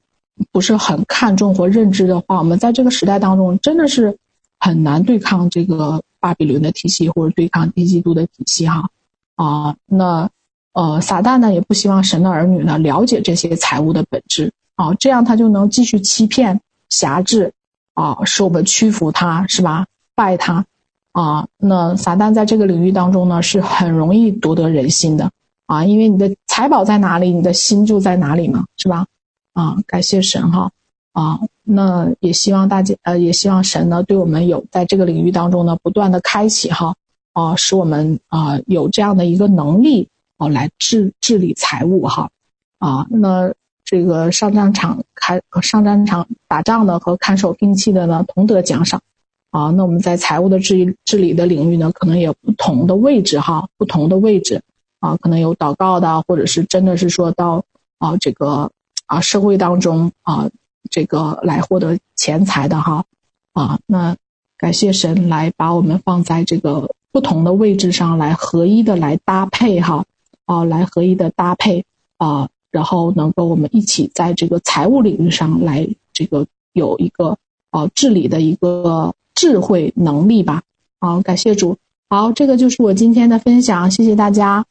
[0.52, 4.18] 不是很看重或认知的话，我们在这个时代当中真的是
[4.58, 8.90] 很难对抗这个巴比伦的体系或者对抗低基督的体系哈
[9.36, 10.28] 啊，那
[10.74, 14.52] 呃，撒旦呢也不希望神的儿女呢了解这些财务的本质。
[14.80, 16.58] 啊，这样他就能继续欺骗、
[16.88, 17.52] 辖制，
[17.92, 19.84] 啊，使我们屈服他，是吧？
[20.14, 20.64] 拜他，
[21.12, 25.30] 啊，那撒旦在这个领域当中呢，是很容易夺得人心的，
[25.66, 29.04] 啊，因为你的财宝在哪里，你的心就在哪里嘛，是吧？
[29.52, 30.70] 啊，感谢神哈，
[31.12, 36.94] 啊，那也希望大家，呃，也希望神呢，对我们有在这个领域当中呢，不断的开启哈，
[37.34, 40.08] 啊，使我们啊有这样的一个能力，
[40.38, 42.30] 啊，来治治理财务哈，
[42.78, 43.52] 啊，那。
[43.84, 49.02] 这个上战场看上战场打仗的和看守兵器的呢，同得奖赏，
[49.50, 54.62] 啊，那我们在财务的治治理的领域呢，可能有不同的位置哈，不同的位置，
[55.00, 57.64] 啊，可能有祷告的，或者是真的是说到
[57.98, 58.70] 啊这个
[59.06, 60.50] 啊社会当中啊
[60.88, 63.06] 这个来获得钱财的哈，
[63.52, 64.16] 啊，那
[64.56, 70.04] 感谢神来把我们放在这个不同的位置上来合一的来搭配哈，
[70.44, 71.84] 啊，来合一的搭配
[72.16, 72.48] 啊。
[72.70, 77.38] 然后能够我们一起在这个财务领域上来这个有一个
[77.70, 80.62] 啊治理的一个智慧能力吧，
[81.00, 84.64] 好，感谢主好，这个就是我今天的分享，谢谢大家。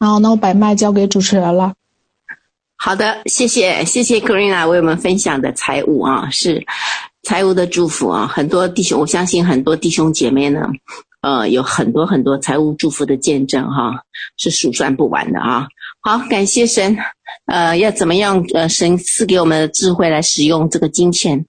[0.00, 1.74] 好，那我把麦交给主持人了。
[2.76, 6.64] 好的，谢谢谢谢 Karina 为我们分享的财务啊，是
[7.24, 10.68] 财务的祝福啊，很多弟兄，我相信很多弟兄姐妹呢，
[11.20, 14.04] 呃，有很多很多财务祝福的见证哈、
[14.36, 15.66] 是数算不完的啊。
[16.00, 16.96] 好，感谢神，
[17.46, 21.44] 呃，要怎么样呃，神赐给我们的智慧来使用这个金钱，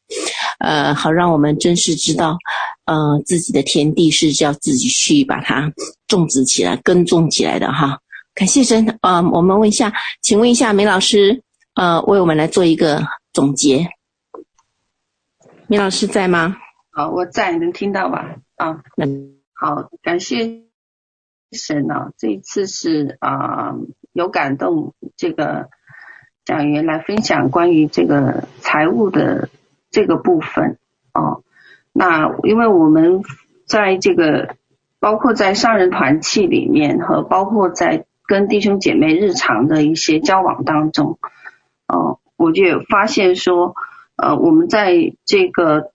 [0.60, 2.38] 呃，好让我们真实知道，
[2.86, 5.72] 呃，自己的田地是叫自己去把它
[6.08, 8.00] 种植起来、耕种起来的哈。
[8.34, 9.30] 感谢神啊、呃！
[9.32, 11.44] 我们问一下，请问一下梅老师，
[11.76, 13.88] 呃，为我们来做一个总结。
[15.68, 16.58] 梅老师在吗？
[16.92, 18.36] 好，我在，能听到吧？
[18.56, 20.64] 啊，嗯，好，感谢
[21.52, 22.12] 神啊！
[22.18, 23.76] 这一次是啊、呃，
[24.14, 25.70] 有感动，这个
[26.46, 29.50] 讲员来分享关于这个财务的
[29.92, 30.78] 这个部分
[31.14, 31.44] 哦。
[31.94, 33.24] 那因为我们
[33.66, 34.56] 在这个，
[35.00, 41.18] 包括在上人团契里面和包括在跟弟兄姐妹日常的一些交往当中，
[41.88, 43.76] 哦，我就发现说，
[44.16, 45.92] 呃，我们在这个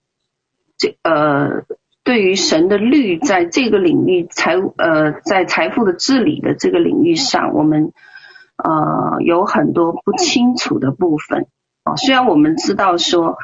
[0.77, 1.63] 这呃，
[2.05, 7.91] 对于神的律，在这个领域财呃，在财富的治理的这个领域上，我们
[8.55, 11.47] 呃有很多不清楚的部分
[11.83, 13.37] 啊，虽然我们知道说，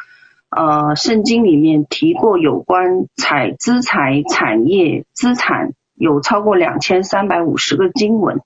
[0.52, 8.42] 呃，圣经里面提过有关财资财产业资产有超过两千三百五十个经文。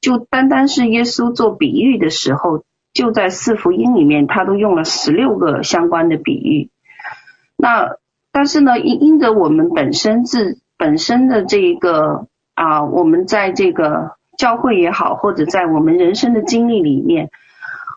[0.00, 2.62] 就单单是耶稣做比喻的时候，
[2.94, 6.70] 就在四福音里面，他都用了十六个相关的比喻。
[7.56, 7.96] 那
[8.32, 17.30] 但是呢，因因着我们本身自本身的这一个啊，我们在这个教会也好，或者在我们人生的经历里面，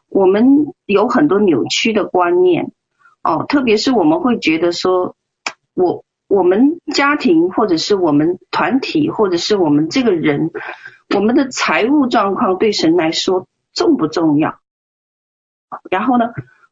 [0.10, 2.72] 我们有很多扭曲的观念
[3.24, 5.16] 哦，特别是我们会觉得说，
[5.74, 10.52] 我我们家庭或者是我们团体或者是我们这个人。
[11.14, 14.58] 我们的财务状况对神来说重不重要？
[15.92, 16.26] 然后呢，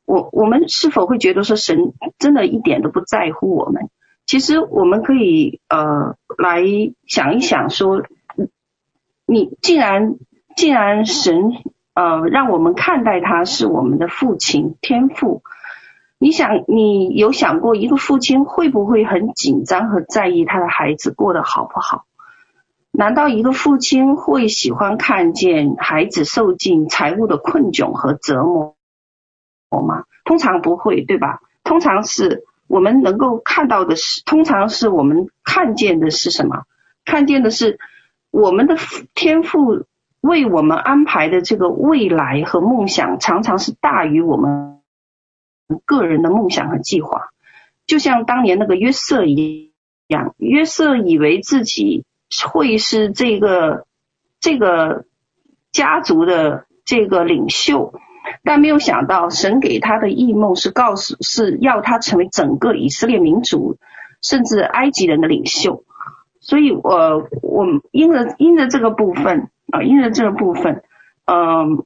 [0.06, 3.90] 我我们是否会觉得说神真的一点都不在乎我们？
[4.26, 6.64] 其实我们可以呃来
[7.08, 8.04] 想一想说，
[9.26, 10.16] 你既然
[10.56, 11.52] 既然神
[11.94, 15.42] 呃让我们看待他是我们的父亲天父，
[16.18, 22.06] 你想你有想过一个父亲会不会很紧张和在意他的孩子过得好不好？
[22.92, 28.76] 难道一个父亲会喜欢看见孩子受尽财务的困窘和折磨
[29.80, 30.04] 吗？
[30.26, 31.40] 通常不会，对吧？
[31.64, 36.64] 通常是我们能够看到的是，通常是我们看见的是什么？
[37.06, 37.80] 看见的是
[38.32, 38.76] 我们的
[39.14, 39.86] 天赋
[40.20, 44.82] 为我们安排的这个未来和梦想，常常是大于我们
[45.86, 47.30] 个人的梦想和计划。
[47.88, 49.72] 就像当年那个约瑟一
[50.08, 52.04] 样，约瑟以为自己。
[52.50, 53.86] 会是这个
[54.40, 55.04] 这个
[55.74, 57.94] 家族的这个领袖，
[58.44, 63.78] 但没有想到神给他的异梦是告诉是要他成为整个以色列民族，
[64.22, 65.84] 甚至埃及人的领袖。
[66.40, 70.84] 所以，我我因着因着这个部分啊，因着这个部分，
[71.26, 71.86] 嗯，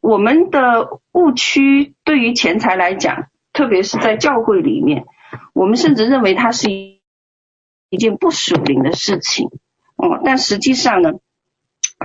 [0.00, 5.04] 我们的误区对于钱财来讲，特别是在教会里面，
[5.52, 7.02] 我们甚至认为它是一
[7.90, 9.50] 一件不属灵的事情。
[9.96, 11.12] 哦，但实际上呢，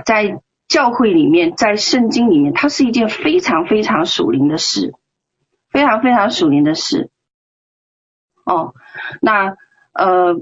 [0.04, 0.38] 在
[0.70, 4.94] 教会里面，在圣经里面，它是一件非常非常属灵的事，
[5.68, 7.10] 非常非常属灵的事。
[8.44, 8.72] 哦，
[9.20, 9.56] 那
[9.92, 10.40] 呃，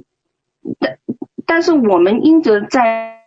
[0.79, 0.99] 但
[1.47, 3.23] 但是我们因着在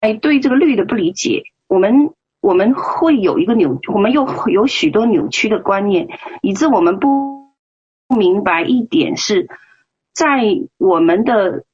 [0.00, 6.08] 哎对这个律的不理解，我们我们会有一个扭，我们又有许多扭曲的观念，
[6.42, 7.54] 以致我们不
[8.06, 9.48] 不明白一点是
[10.12, 10.42] 在
[10.76, 11.64] 我们的。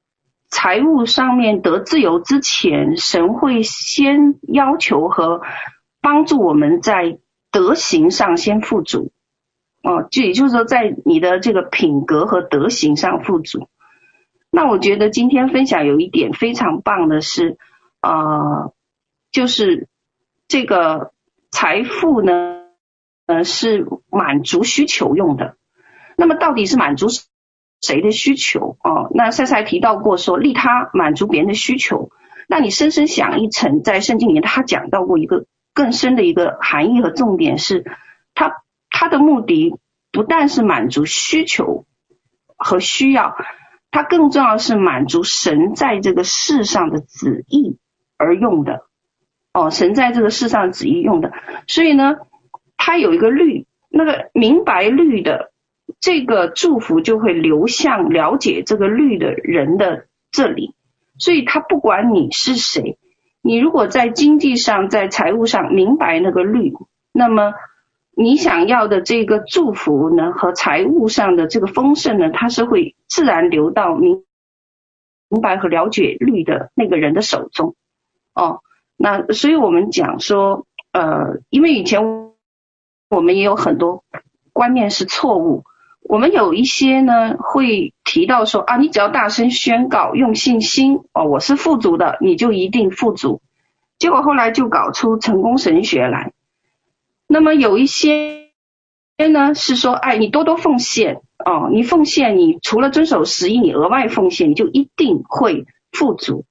[0.55, 5.42] 财务上面得自由之前，神会先要求和
[6.00, 7.18] 帮助我们在
[7.50, 9.11] 德行上先富足，
[9.82, 13.68] 哦，就也就是说，在你的这个品格和德行上富足。
[14.48, 17.59] 那我觉得今天分享有一点非常棒的是，
[18.00, 18.72] 呃，
[19.32, 19.88] 就是
[20.46, 21.12] 这个
[21.50, 22.61] 财富呢，
[23.26, 25.57] 呃，是满足需求用的。
[26.16, 27.09] 那么到底是满足
[27.85, 29.11] 谁的需求哦？
[29.14, 32.09] 那赛赛提到过说，利他满足别人的需求。
[32.49, 37.85] 那你深深想一层，在圣经里面他讲到过一个更深的一个含义和重点是，
[38.35, 39.74] 他他的目的
[40.12, 41.85] 不但是满足需求
[42.57, 43.37] 和需要，
[43.91, 47.78] 他更重要是满足神在这个世上的旨意
[48.16, 48.87] 而用的。
[49.53, 51.32] 哦，神在这个世上旨意用的。
[51.66, 52.16] 所以呢，
[52.78, 55.53] 他有一个律，那个明白律的。
[56.05, 60.74] 这个祝福就会流向了解这个律的人的这里，
[61.18, 62.98] 所以他不管你是谁，
[63.40, 66.74] 你如果在经济上、在财务上明白那个律，
[67.11, 67.55] 那么
[68.14, 74.24] 你想要的这个祝福呢，和财务上的这个丰盛呢，它是会自然流到明
[75.30, 77.76] 明白和了解律的那个人的手中。
[78.34, 78.61] 哦，
[78.98, 82.02] 那所以我们讲说，呃，因为以前
[83.09, 84.05] 我们也有很多
[84.52, 85.64] 观念是错误。
[86.07, 93.40] 我们有一些呢会提到说啊，你只要大声宣告，用信心哦，我是富足的，你就一定富足。
[93.98, 96.32] 结果后来就搞出成功神学来。
[97.26, 98.50] 那么有一些
[99.16, 106.44] 呢是说，哎，你多多奉献哦，你奉献，你除了遵守十一，你额外奉献，你就一定会富足。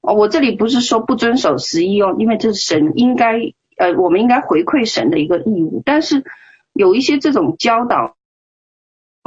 [0.00, 5.82] 哦，我这里不是说不遵守十一哦，因为这是神应该呃，我们应该回馈神的一个义务。
[5.84, 6.22] 但是
[6.72, 8.14] 有一些这种教导。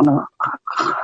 [0.03, 0.27] 呢，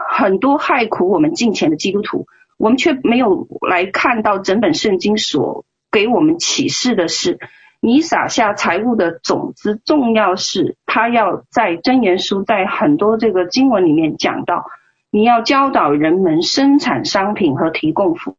[0.10, 2.28] 很多害苦我们金钱的基督徒，
[2.58, 7.40] 我们却没有来看到整本圣经所给我们启示的是，
[7.80, 14.66] 你撒下财物的种子，重要是他要在箴言书，在很多这个经文里面讲到，
[15.10, 18.36] 你要教导人们生产商品和提供服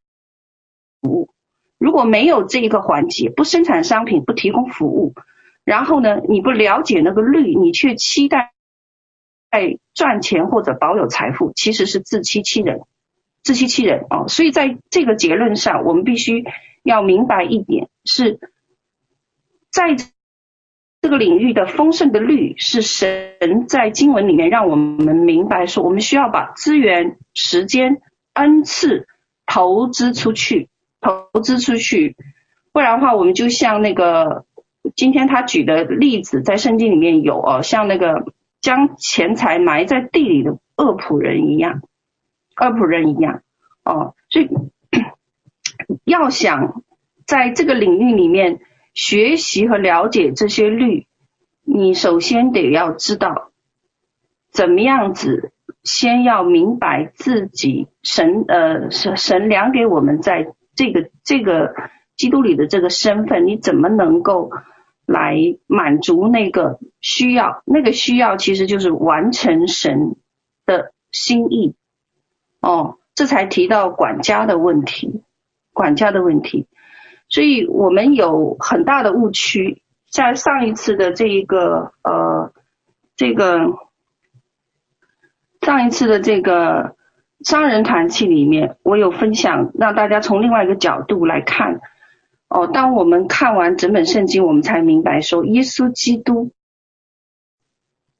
[1.02, 1.28] 务。
[1.78, 5.14] 如果没有这一个环节，不生产商品，不提供服务，
[5.64, 8.51] 然后呢，你不了解那个律，你却期待。
[9.52, 12.80] 在赚钱或者保有财富，其实是自欺欺人，
[13.42, 14.26] 自欺欺人哦。
[14.26, 16.46] 所以在这个结论上，我们必须
[16.82, 18.40] 要明白一点：是
[19.70, 19.94] 在
[21.02, 28.00] 这个领域的丰盛的律，是神在经文里面让我们明白说，我们需要把资源、时间、
[28.32, 29.06] 恩赐
[29.44, 32.16] 投资出去，投资出去，
[32.72, 34.46] 不然的话，我们就像那个
[34.96, 38.32] 今天他举的例子，在圣经里面有哦，像那个。
[38.62, 41.82] 将钱财埋在地里的恶仆人一样，
[42.56, 43.42] 恶仆人一样
[43.84, 44.48] 哦，所以
[46.04, 46.82] 要想
[47.26, 48.60] 在这个领域里面
[48.94, 51.06] 学习和了解这些律，
[51.64, 53.50] 你首先得要知道
[54.52, 55.52] 怎么样子，
[55.82, 61.74] 先要明白自己神呃神神量给我们在这个这个
[62.16, 64.50] 基督里的这个身份，你怎么能够？
[65.06, 65.36] 来
[65.66, 70.16] 满足那个需要，那个需要其实就是完成神
[70.64, 71.74] 的心意
[72.60, 75.22] 哦，这才提到管家的问题，
[75.72, 76.66] 管家的问题。
[77.28, 82.52] 所以我们有很大的误区，在上一次的这一个呃，
[83.16, 83.74] 这个
[85.62, 86.96] 上一次的这个
[87.44, 91.80] 商人团契里面，我有分享，让大家从另外一个角度来看。
[92.52, 96.52] 哦，当我们看完整本圣经，我们才明白说，耶稣基督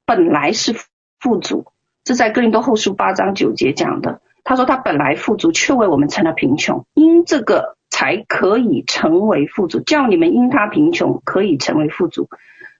[0.06, 0.74] 本来是
[1.20, 1.66] 富足，
[2.02, 4.22] 这在哥林多后书八章九节讲的。
[4.44, 12.28] 他说他本来富足，却为我们成了贫穷，因这个才可以成为富足，叫你们因他贫穷可以成为富足。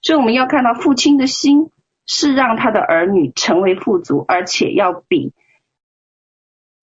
[0.00, 1.70] 所以我们要看到父亲的心
[2.06, 5.32] 是让他的儿女成为富足，而且要比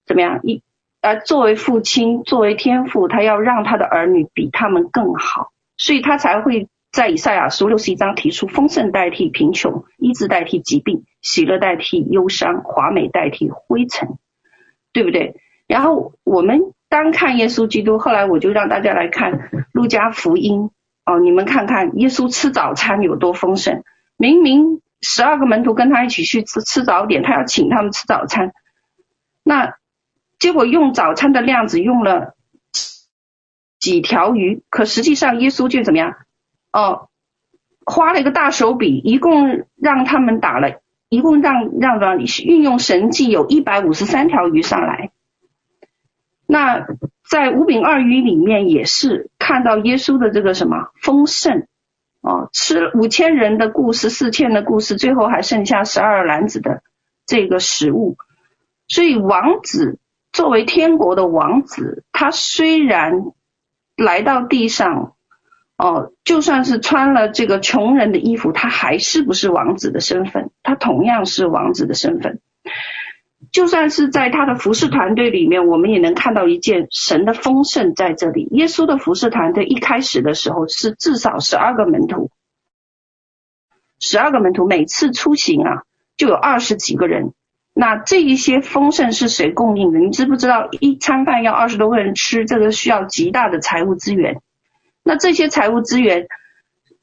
[0.06, 0.62] 怎么样一。
[1.02, 14.18] 而作为父亲，作为天父，他要让他的儿女比他们更好，所以他才会在以赛亚书六十一章提出丰盛代替贫穷，医治代替疾病，喜乐代替忧伤，华美代替灰尘，
[14.92, 15.38] 对不对？
[15.68, 20.70] 然后我们单看耶稣基督，后来我就让大家来看路加福音
[21.06, 23.84] 哦，你们看看耶稣吃早餐有多丰盛，
[24.18, 28.52] 明明十二个门徒跟他一起去吃吃早点，他要请他们吃早餐，
[29.44, 29.76] 那。
[30.40, 32.36] 结果用早餐的量只用了
[33.78, 36.16] 几条鱼，可实际上耶稣就怎么样？
[36.72, 37.10] 哦，
[37.86, 45.12] 花了一个大手笔，一共让他们打了，一共让让让运用神迹有一百五十三条鱼上来。
[46.46, 46.88] 那
[47.30, 51.68] 在五饼二鱼里面也是看到耶稣的这个什么丰盛
[52.22, 56.82] 哦，吃五千人的故事，四千的故事，最后还剩下十二篮子的
[57.26, 58.16] 这个食物，
[58.88, 60.00] 所以王子。
[60.40, 63.12] 作为天国的王子，他虽然
[63.98, 65.18] 来到地上，
[65.78, 70.50] 哦，就算是穿了这个穷人的衣服，他还是不是王子的身份？
[70.64, 72.40] 他同样是王子的身份。
[73.52, 78.48] 就算是在他的服侍团队里面，我们也能看到一件神的丰盛在这里。
[78.52, 82.32] 耶稣的服侍团队一开始的时候是至少十二个门徒，
[84.00, 85.84] 十二个门徒每次出行啊，
[86.16, 87.34] 就有二十几个人。
[87.80, 90.00] 那这一些丰盛是谁供应的？
[90.00, 94.42] 你知不知道一餐饭要二十多个人吃，这个需要极大的财务资源。
[95.02, 96.28] 那这些财务资源，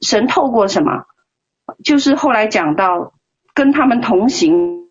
[0.01, 1.05] 神透过什么？
[1.83, 3.13] 就是后来讲到
[3.55, 4.87] 跟他们同行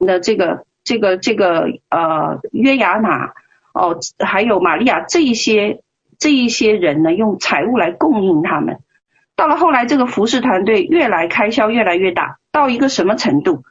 [0.00, 3.32] 的这个这个这个呃约雅拿
[3.74, 5.84] 哦，还有玛利亚这一些
[6.18, 8.80] 这一些人呢，用财务来供应他们。
[9.36, 13.62] 到了后来，这个服侍团队越来开销越来越大，到一个什么程度？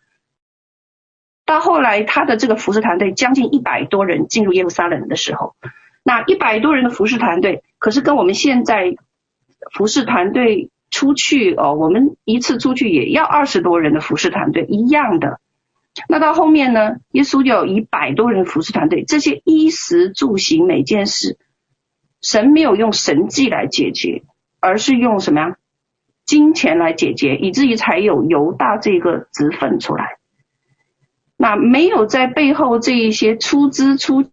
[1.45, 5.55] 到后来，他的这个服侍团队将近一百多人进入耶路撒冷的时候，
[6.03, 8.95] 那一百多人的服侍团队，可是跟我们现在
[9.71, 10.69] 服侍团队。
[10.91, 15.41] 出去哦，我们一次出去也要二十多人的服侍团队一样的。
[16.07, 21.37] 那到后面呢，耶稣就有一百多人服侍团队，这些衣食住行每件事，
[22.21, 24.23] 神没有用神迹来解决，
[24.61, 25.57] 而是用什么呀？
[26.23, 30.17] 金钱来解决，以至于才有犹大这个职分出来。
[31.45, 34.31] 那没有在背后这一些出资出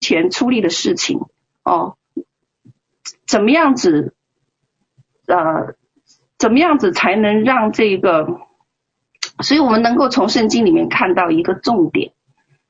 [0.00, 1.20] 钱出力的事情
[1.62, 1.96] 哦，
[3.24, 4.12] 怎么样子？
[5.28, 5.76] 呃，
[6.38, 8.26] 怎么样子才能让这个？
[9.44, 12.12] 所以我们能够从圣经里面看到一个重点，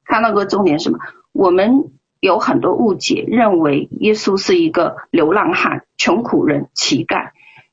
[0.04, 0.98] 看到个重点是什么？
[1.32, 1.90] 我们
[2.20, 7.30] 有很多误解，认为耶稣是一个流浪汉、穷苦人、乞丐，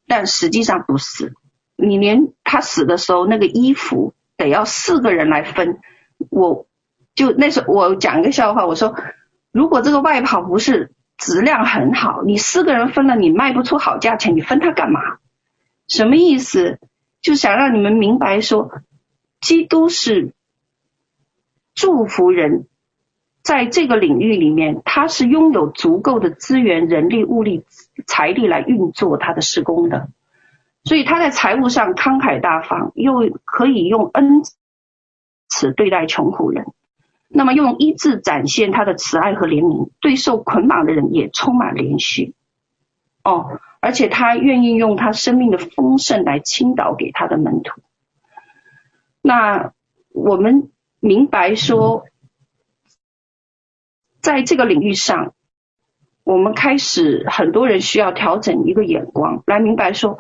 [0.07, 1.33] 但实际上不是。
[1.75, 5.79] 你连他死的时候那个衣服得要四个人来分，
[6.31, 6.65] 我
[7.13, 8.95] 就那时候我讲一个笑话，我说
[9.51, 10.91] 如果这个外跑不是。
[11.21, 15.01] 质量很好，你四个人分了，你卖不出好价钱，你分它干嘛？
[15.85, 16.79] 什么意思？
[17.21, 18.71] 就想让你们明白说，
[19.41, 20.33] 基督是
[21.75, 22.67] 祝福人，
[23.43, 27.65] 在这个领域里面，他是拥有足够的资源、人力、物力、
[28.07, 30.07] 财力来运作他的事工的，
[30.83, 34.41] 所以他在财务上慷慨大方，又可以用恩
[35.47, 36.65] 慈对待穷苦人。
[37.27, 42.33] 那么用医治展现他的慈爱和怜悯，对受捆绑的人也充满怜恤。
[43.23, 47.81] 哦，而且他愿意用他生命的丰盛来倾倒给他的门徒。
[49.21, 49.73] 那
[50.09, 52.05] 我们明白说，
[54.21, 55.35] 在这个领域上，
[56.23, 60.17] 我们开始很多人需要调整一个眼光，来明白说，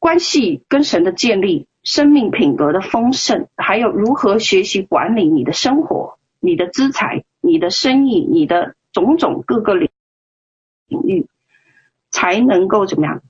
[0.00, 6.18] 关系跟神的建立、生命品格的丰盛，还有如何学习管理你的生活。
[6.42, 9.90] 你的资财、你的生意、你的种种各个领
[10.88, 11.26] 领域，
[12.10, 13.20] 才能够怎么样，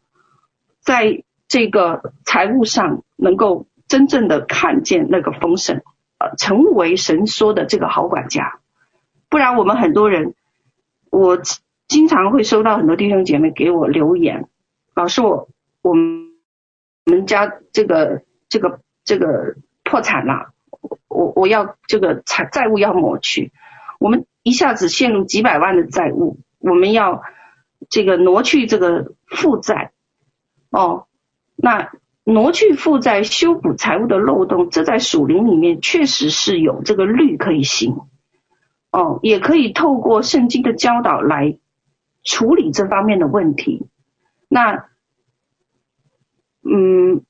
[0.81, 5.83] 在这个财务上能够真正的看见那个丰盛，
[6.19, 8.61] 呃，成为神说的这个好管家。
[9.29, 10.35] 不然，我们很多人，
[11.11, 11.37] 我
[11.89, 14.49] 经常会收到很多弟兄姐妹给我留言，
[14.95, 15.49] 老师我
[15.83, 16.30] 我们
[17.11, 20.53] 我们家这个这个这个破产了。
[21.09, 23.53] 我我要这个财债务要抹去，
[23.99, 27.23] 我们一下子陷入几百万的债务，我们要
[27.89, 29.91] 这个挪去这个负债，
[30.71, 31.07] 哦，
[31.57, 31.91] 那
[32.23, 38.03] 挪去负债，修补财务的漏洞，这在属灵里面确实是有这个律可以行，
[38.93, 41.59] 哦，也可以透过圣经的教导来
[42.23, 43.89] 处理这方面的问题，
[44.49, 44.90] 那，
[46.63, 47.23] 嗯，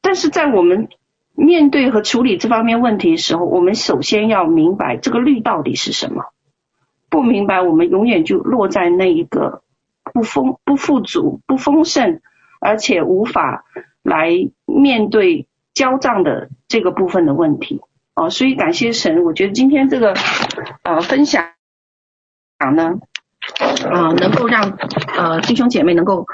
[0.00, 0.88] 但是在我们。
[1.34, 6.26] 面对和处理这方面问题的时候，我们首先要明白这个律到底是什么。
[7.08, 9.62] 不明白，我们永远就落在那一个
[10.12, 12.20] 不丰、不富足、不丰盛，
[12.60, 13.64] 而且无法
[14.02, 17.80] 来面对交账的这个部分的问题。
[18.14, 20.14] 哦，所以感谢神，我觉得今天这个
[20.82, 21.46] 呃分享
[22.76, 23.00] 呢，
[23.82, 24.78] 呃，能够让
[25.16, 26.26] 呃弟兄姐妹能够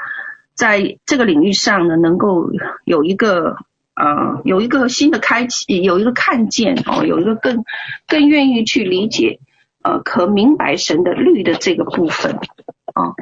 [0.59, 2.51] 在这个领域上呢，能够
[2.83, 3.55] 有一个。
[4.01, 7.65] 呃，有一个新的开启，有一个看见哦，有一个更
[8.07, 9.41] 更愿意去理解，
[9.83, 12.37] 呃，可明白神的律的这个部分
[12.95, 13.15] 哦。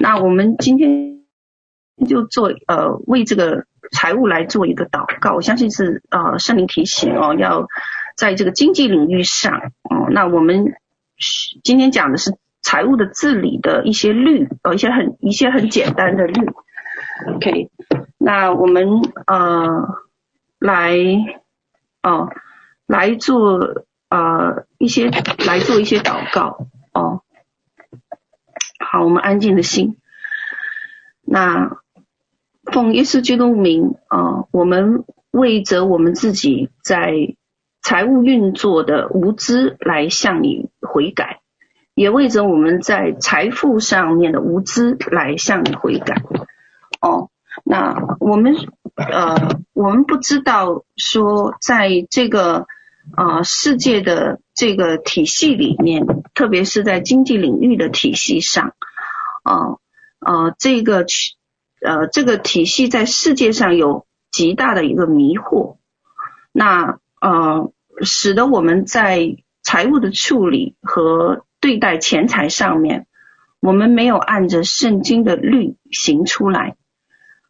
[0.00, 1.20] 那我们今天
[2.08, 7.68] 就做呃为这个财务来做一个祷告，我相信是呃圣灵提醒哦，要
[8.16, 10.08] 在这个经济领域上哦。
[10.10, 10.72] 那我们
[11.62, 16.46] 今天讲的是财务的治理的一些律，呃，一些很一些很简单的律。
[17.26, 17.70] OK，
[18.18, 20.02] 那我们呃。
[20.64, 20.94] 来，
[22.04, 22.28] 哦，
[22.86, 25.10] 来做呃一些
[25.44, 27.22] 来做一些祷告哦。
[28.78, 29.96] 好，我们安静的心。
[31.22, 31.78] 那
[32.72, 37.34] 奉耶稣基督名啊、我们为着我们自己在
[37.80, 41.40] 财务运作的无知来向你悔改，
[41.96, 46.22] 也为着我们在财富上面的无知来向你悔改。
[47.02, 47.28] 哦，
[47.64, 48.56] 那我们。
[48.94, 52.66] 呃，我们不知道说，在这个
[53.16, 56.04] 呃世界的这个体系里面，
[56.34, 58.74] 特别是在经济领域的体系上，
[59.44, 59.78] 呃
[60.20, 61.06] 呃，这个
[61.80, 65.78] 呃这个体系在世界上有极大的一个迷惑，
[66.52, 67.72] 那呃
[68.02, 73.06] 使得我们在财务的处理和对待钱财上面，
[73.60, 76.76] 我们没有按着圣经的律行出来，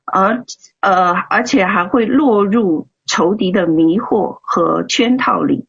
[0.05, 0.45] 而
[0.81, 5.67] 呃，而且还会落入仇敌的迷惑和圈套里。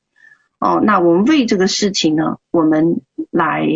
[0.60, 3.02] 哦，那我们为这个事情呢，我们
[3.32, 3.68] 来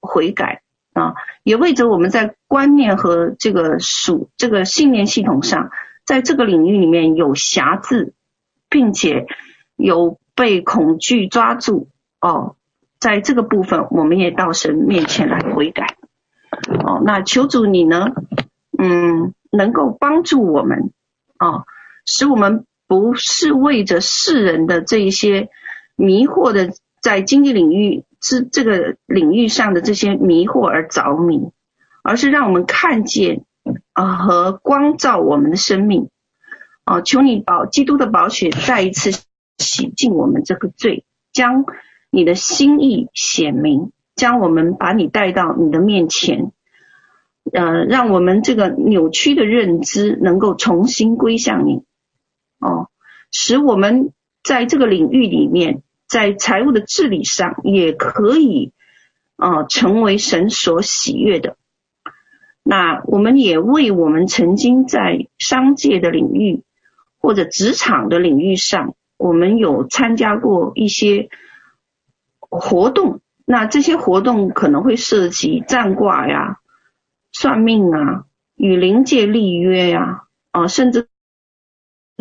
[0.00, 0.62] 悔改
[0.92, 1.14] 啊，
[1.44, 5.70] 也为着我们在观念和这个属这个信念系统上，
[6.04, 8.12] 在这个领域里面有瑕疵，
[8.68, 9.26] 并且
[9.76, 11.88] 有被恐惧抓住
[12.20, 12.56] 哦，
[12.98, 15.96] 在这个部分，我们也到神面前来悔改。
[16.84, 18.08] 哦，那求主你呢，
[18.76, 20.90] 嗯，能够帮助我们
[21.38, 21.64] 哦，
[22.04, 25.48] 使我们不是为着世人的这一些。
[25.94, 26.72] 迷惑的，
[27.02, 31.52] 在经济领域之这个领域上的这些迷惑而着迷，
[32.02, 33.44] 而是让我们看见
[33.92, 36.08] 啊和光照我们的生命
[36.84, 39.12] 啊，求你保基督的宝血再一次
[39.58, 41.66] 洗净我们这个罪，将
[42.10, 46.52] 你的心意显明，将我们把你带到你的面前，
[47.50, 51.82] 呃，让我们这个扭曲的认知能够重新归向你
[52.60, 52.90] 哦，
[53.30, 54.12] 使我们。
[54.44, 58.72] 在这个领域里面，在财务的治理上，也可以
[59.36, 61.56] 啊、成为神所喜悦的。
[62.64, 66.64] 那我们也为我们曾经在商界的领域
[67.18, 71.28] 或者职场的领域上，我们有参加过一些
[72.40, 73.20] 活动。
[73.44, 76.58] 那这些活动可能会涉及占卦呀、
[77.32, 81.08] 算命啊、与灵界立约呀，啊、甚至。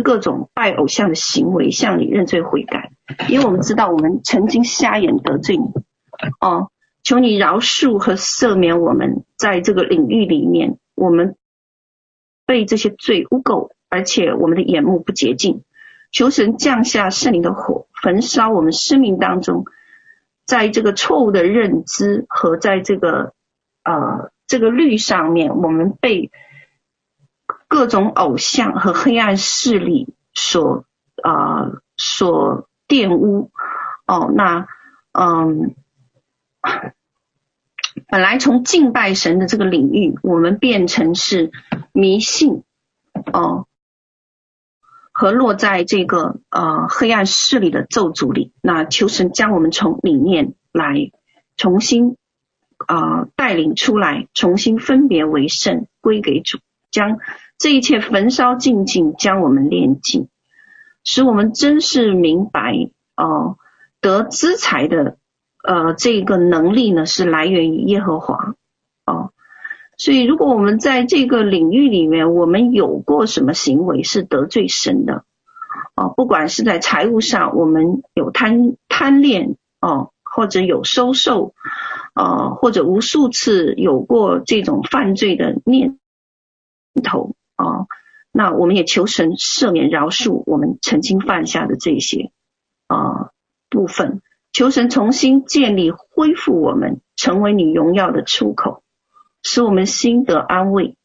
[0.04, 2.92] 各种拜偶像的行为，向你认罪悔改，
[3.30, 5.66] 因为我们知道我们曾经瞎眼得罪你，
[6.40, 6.72] 哦，
[7.04, 11.36] 求你饶恕和赦免我们，在这个领域里面，我们
[12.48, 15.62] 被这些罪污垢，而且我们的眼目不洁净，
[16.12, 19.66] 求神降下圣灵的火，焚烧我们生命当中，
[20.48, 23.34] 在这个错误的认知和在这个
[23.84, 26.30] 呃这个律上面，我们被。
[27.68, 30.84] 各种偶像和黑暗势力所
[31.23, 33.49] 啊、所玷污
[34.06, 34.68] 哦，那
[35.14, 35.73] 嗯，
[38.07, 41.52] 本来从敬拜神的这个领域，我们变成是
[41.94, 42.64] 迷信
[43.32, 43.68] 哦，
[45.14, 48.52] 和落在这个呃黑暗势力的咒诅里。
[48.61, 51.10] 那求神将我们从里面来
[51.56, 52.18] 重新、
[52.88, 56.60] 呃、带领出来，重新分别为圣，归给主，
[56.91, 57.20] 将。
[57.58, 60.30] 这一切焚烧净尽，将我们炼净，
[61.03, 63.58] 使我们真是明白哦，
[63.99, 65.18] 得资财的
[65.64, 68.56] 呃这个能力呢，是来源于耶和华
[69.06, 69.32] 哦。
[69.95, 75.24] 所以，如果我们在这个领域里面，我们有过什么行为是得罪神的
[75.95, 81.53] 哦，不管是在财务上，我们有贪贪恋哦，或者有收受
[82.16, 85.99] 哦，或者无数次有过这种犯罪的念
[87.03, 87.36] 头。
[87.56, 87.86] 啊，
[88.32, 92.32] 那我们也求神赦免饶恕我们曾经犯下的这些
[92.88, 93.30] 啊、
[93.70, 94.22] 部分，
[94.52, 98.84] 求神重新建立恢复我们，成为你荣耀的出口，
[99.44, 100.95] 使我们心得安慰。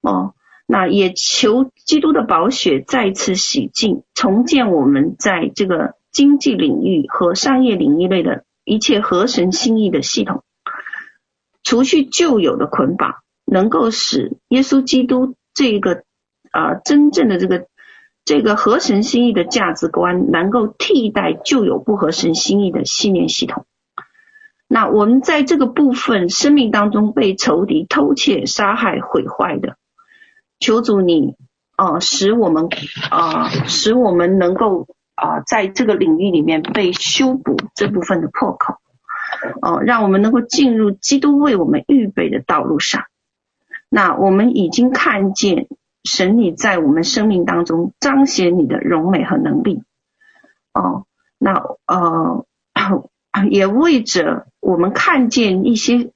[0.00, 0.34] 哦，
[0.66, 10.44] 那也求基督的宝血再次洗净，重建我们在这个经济领域和商业领域内的一切合神心意的系统，
[11.62, 15.34] 除去旧有的捆绑，能够使耶稣基督。
[15.52, 16.04] 这个
[16.50, 17.66] 啊、真正的这个
[18.24, 23.66] 这个合神心意的价值观，能够替代旧有不合神心意的信念系统。
[24.68, 29.76] 那我们在这个部分生命当中被仇敌偷窃、杀害、毁坏的，
[30.60, 31.36] 求主你
[31.74, 32.68] 啊、使我们
[33.10, 34.86] 啊、使我们能够
[35.16, 38.76] 啊、在这个领域里面被修补这部分的破口，
[39.62, 43.04] 哦、让我们能够进入基督为我们预备的道路上。
[43.88, 45.68] 那我们已经看见
[46.04, 49.82] 神你在我们生命当中彰显你的荣美和能力
[50.72, 51.06] 哦。
[51.38, 52.46] 那呃
[53.50, 56.10] 也为着我们看见一些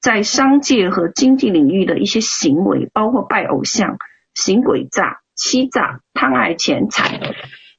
[0.00, 3.98] 在商界和经济领域的一些行为，包括拜偶像、
[4.34, 7.20] 行诡诈、欺诈、贪爱钱财、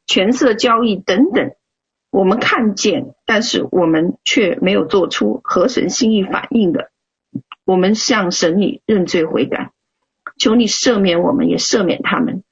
[0.09, 1.51] 权色交易等等，
[2.09, 6.89] 我们看见，但是我们却没有做出合神心意反应的。
[7.63, 9.69] 我们向神你认罪悔改，
[10.39, 12.43] 求你赦免我们，也赦免他们，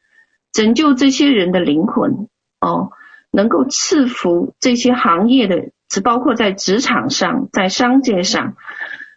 [0.54, 2.28] 拯救这些人的灵魂
[2.62, 2.92] 哦，
[3.32, 8.56] 能够赐福这些行业的，只包括在职场上、在商界上、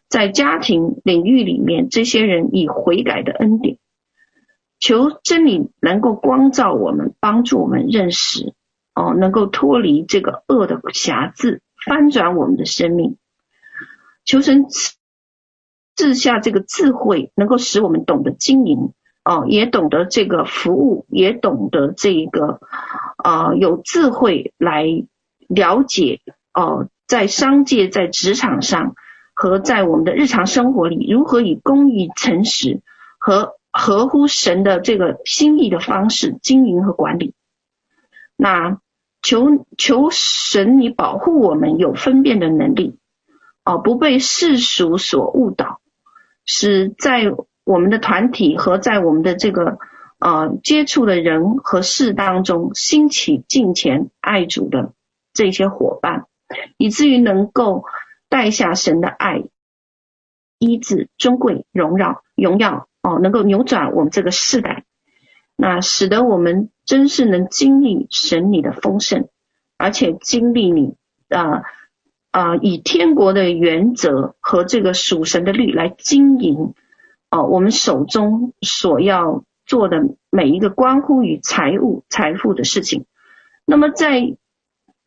[0.09, 3.77] 在家庭领域里面，这些人以悔改的恩典，
[4.81, 8.55] 求真理能够光照我们，帮助我们认识
[8.95, 13.19] 哦，能够脱离这个恶的瑕疵，翻转我们的生命。
[14.25, 14.67] 求神
[15.97, 18.93] 赐下这个智慧，能够使我们懂得经营，
[19.23, 22.61] 哦，也懂得这个服务，也懂得这个，
[23.23, 24.87] 呃，有智慧来
[25.47, 26.21] 了解，
[26.55, 28.95] 哦，在商界、在职场上
[29.35, 32.81] 和在我们的日常生活里，如何以公义、诚实
[33.19, 37.35] 和合乎神的这个心意的方式经营和管理。
[38.37, 38.81] 那
[39.23, 42.99] 求求神，你保护我们有分辨的能力。
[43.63, 45.83] 哦，不被世俗所误导，
[46.47, 47.31] 使在
[47.63, 49.79] 我们的团体和在我们的这个
[50.19, 54.95] 呃接触的人和事当中兴起敬虔爱主的
[55.35, 56.25] 这些伙伴，
[56.79, 57.85] 以至于能够
[58.31, 59.45] 带下神的爱、
[60.59, 64.85] 医治、尊贵、荣耀、荣耀哦，能够扭转我们这个世代，
[65.57, 69.29] 那使得我们真是能经历神你的丰盛，
[69.77, 70.95] 而且经历你
[71.29, 71.43] 啊。
[71.43, 71.63] 呃
[72.33, 76.75] 啊、以天国的原则和这个属神的律来经营，
[77.29, 80.01] 哦、我们手中所要做的
[80.31, 83.05] 每一个关乎于财务、财富的事情。
[83.67, 84.37] 那么在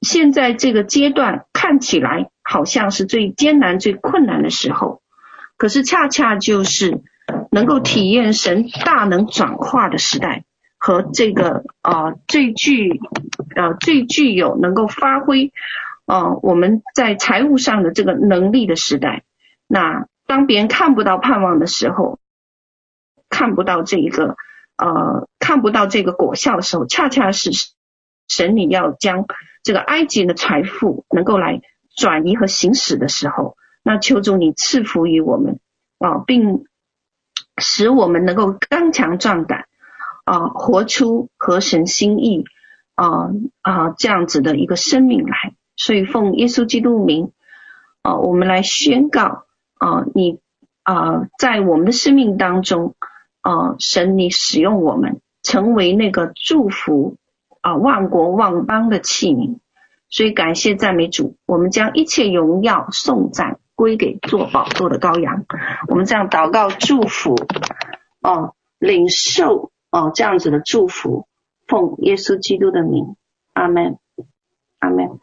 [0.02, 5.02] 现在这个阶段，看起来好像是最艰难、最困难的时候，
[5.56, 7.04] 可是恰恰就是
[7.52, 10.44] 能够体验神大能转化的时代
[10.78, 13.00] 和这个啊、最具
[13.56, 15.52] 呃最具有能够发挥。
[16.06, 19.24] 啊，我们在财务上的这个能力的时代，
[19.68, 22.20] 那当别人看不到盼望的时候，
[23.30, 24.36] 看不到这一个
[24.76, 27.52] 呃，看不到这个果效的时候，恰恰是
[28.28, 29.26] 神你要将
[29.64, 31.62] 这个埃及的财富能够来
[31.96, 35.62] 转移和行使的时候，那求主你赐福于我们
[36.00, 36.66] 啊，并
[37.58, 39.68] 使我们能够刚强壮胆
[40.26, 42.46] 啊，活出合神心意
[42.96, 43.30] 啊
[43.62, 45.54] 啊这样子的一个生命来。
[45.76, 47.32] 所以奉耶稣基督名，
[48.04, 49.46] 啊，我们来宣告
[49.80, 50.40] 啊，你
[50.84, 52.96] 啊，在我们的生命当中，
[53.42, 57.18] 啊，神你使用我们成为那个祝福
[57.62, 59.60] 啊万国万邦的器皿。
[60.10, 65.44] 所以感谢赞美主，我们将一切荣耀颂赞归给做宝座的羔羊。
[65.90, 67.36] 我们这样祷告祝福，
[68.22, 71.28] 哦，领受哦这样子的祝福，
[71.68, 73.18] 奉耶稣基督的名，
[73.52, 73.98] 阿门，
[74.80, 75.20] 阿门。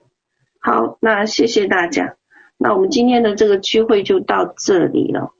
[0.60, 2.16] 好，那谢谢大家。
[2.58, 5.32] 那我们今天的这个聚会就到这里了。